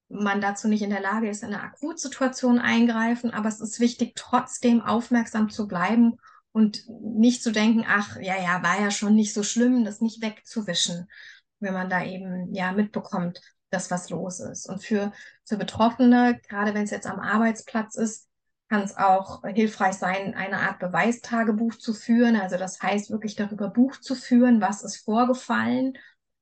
man 0.10 0.42
dazu 0.42 0.68
nicht 0.68 0.82
in 0.82 0.90
der 0.90 1.00
Lage 1.00 1.30
ist, 1.30 1.42
in 1.42 1.54
einer 1.54 1.64
Akutsituation 1.64 2.60
eingreifen, 2.60 3.32
aber 3.32 3.48
es 3.48 3.62
ist 3.62 3.80
wichtig, 3.80 4.12
trotzdem 4.18 4.82
aufmerksam 4.82 5.50
zu 5.50 5.70
bleiben 5.70 6.18
und 6.58 6.90
nicht 6.90 7.44
zu 7.44 7.52
denken, 7.52 7.86
ach, 7.88 8.18
ja, 8.18 8.36
ja, 8.42 8.64
war 8.64 8.82
ja 8.82 8.90
schon 8.90 9.14
nicht 9.14 9.32
so 9.32 9.44
schlimm, 9.44 9.86
das 9.86 10.02
nicht 10.02 10.24
wegzuwischen, 10.24 11.08
wenn 11.60 11.74
man 11.74 11.88
da 11.88 12.04
eben 12.04 12.52
ja 12.52 12.72
mitbekommt, 12.72 13.42
dass 13.70 13.92
was 13.92 14.10
los 14.10 14.40
ist. 14.40 14.68
Und 14.68 14.84
für, 14.84 15.12
für 15.46 15.58
Betroffene, 15.58 16.42
gerade 16.50 16.74
wenn 16.74 16.84
es 16.84 16.92
jetzt 16.92 17.06
am 17.06 17.20
Arbeitsplatz 17.20 17.96
ist, 17.96 18.28
kann 18.70 18.82
es 18.82 18.98
auch 18.98 19.44
hilfreich 19.44 19.94
sein, 19.94 20.34
eine 20.34 20.60
Art 20.62 20.80
Beweistagebuch 20.80 21.76
zu 21.76 21.94
führen. 21.94 22.36
Also 22.36 22.58
das 22.58 22.82
heißt, 22.82 23.12
wirklich 23.12 23.36
darüber 23.36 23.70
Buch 23.70 23.98
zu 23.98 24.16
führen, 24.16 24.60
was 24.60 24.82
ist 24.82 24.98
vorgefallen 24.98 25.94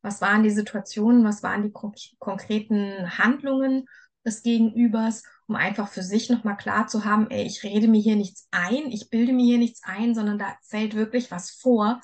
was 0.05 0.21
waren 0.21 0.43
die 0.43 0.51
Situationen, 0.51 1.25
was 1.25 1.41
waren 1.41 1.63
die 1.63 1.73
konkreten 2.19 3.17
Handlungen 3.17 3.89
des 4.25 4.43
Gegenübers, 4.43 5.23
um 5.47 5.55
einfach 5.55 5.87
für 5.87 6.03
sich 6.03 6.29
nochmal 6.29 6.57
klar 6.57 6.87
zu 6.87 7.05
haben, 7.05 7.29
ey, 7.29 7.45
ich 7.45 7.63
rede 7.63 7.87
mir 7.87 8.01
hier 8.01 8.15
nichts 8.15 8.47
ein, 8.51 8.91
ich 8.91 9.09
bilde 9.09 9.33
mir 9.33 9.45
hier 9.45 9.57
nichts 9.57 9.81
ein, 9.83 10.15
sondern 10.15 10.39
da 10.39 10.55
fällt 10.63 10.95
wirklich 10.95 11.31
was 11.31 11.51
vor, 11.51 12.01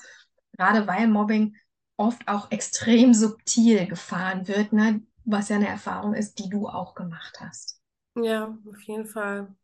gerade 0.52 0.86
weil 0.86 1.08
Mobbing 1.08 1.56
oft 1.96 2.26
auch 2.28 2.50
extrem 2.50 3.14
subtil 3.14 3.86
gefahren 3.86 4.48
wird, 4.48 4.72
ne? 4.72 5.02
was 5.24 5.48
ja 5.48 5.56
eine 5.56 5.68
Erfahrung 5.68 6.14
ist, 6.14 6.38
die 6.38 6.48
du 6.48 6.68
auch 6.68 6.94
gemacht 6.94 7.38
hast. 7.40 7.80
Ja, 8.16 8.56
auf 8.68 8.80
jeden 8.82 9.06
Fall. 9.06 9.54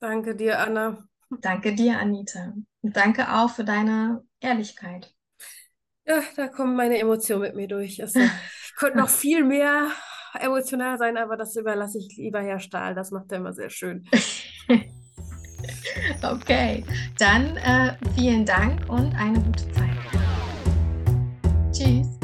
Danke 0.00 0.34
dir, 0.34 0.58
Anna. 0.58 1.06
Danke 1.30 1.74
dir, 1.74 1.98
Anita. 1.98 2.52
Und 2.82 2.96
danke 2.96 3.32
auch 3.32 3.50
für 3.50 3.64
deine 3.64 4.24
Ehrlichkeit. 4.40 5.14
Ja, 6.04 6.20
da 6.36 6.48
kommen 6.48 6.74
meine 6.74 6.98
Emotionen 6.98 7.42
mit 7.42 7.54
mir 7.54 7.68
durch. 7.68 8.02
Also, 8.02 8.20
ich 8.20 8.74
könnte 8.76 8.98
noch 8.98 9.08
viel 9.08 9.44
mehr 9.44 9.90
emotional 10.40 10.98
sein, 10.98 11.16
aber 11.16 11.36
das 11.36 11.56
überlasse 11.56 11.98
ich 11.98 12.16
lieber 12.16 12.40
Herr 12.40 12.60
Stahl. 12.60 12.94
Das 12.94 13.10
macht 13.10 13.30
er 13.32 13.38
immer 13.38 13.52
sehr 13.52 13.70
schön. 13.70 14.04
okay, 16.22 16.84
dann 17.18 17.56
äh, 17.58 17.96
vielen 18.14 18.44
Dank 18.44 18.88
und 18.88 19.14
eine 19.14 19.40
gute 19.40 19.70
Zeit. 19.72 19.90
Tschüss. 21.72 22.21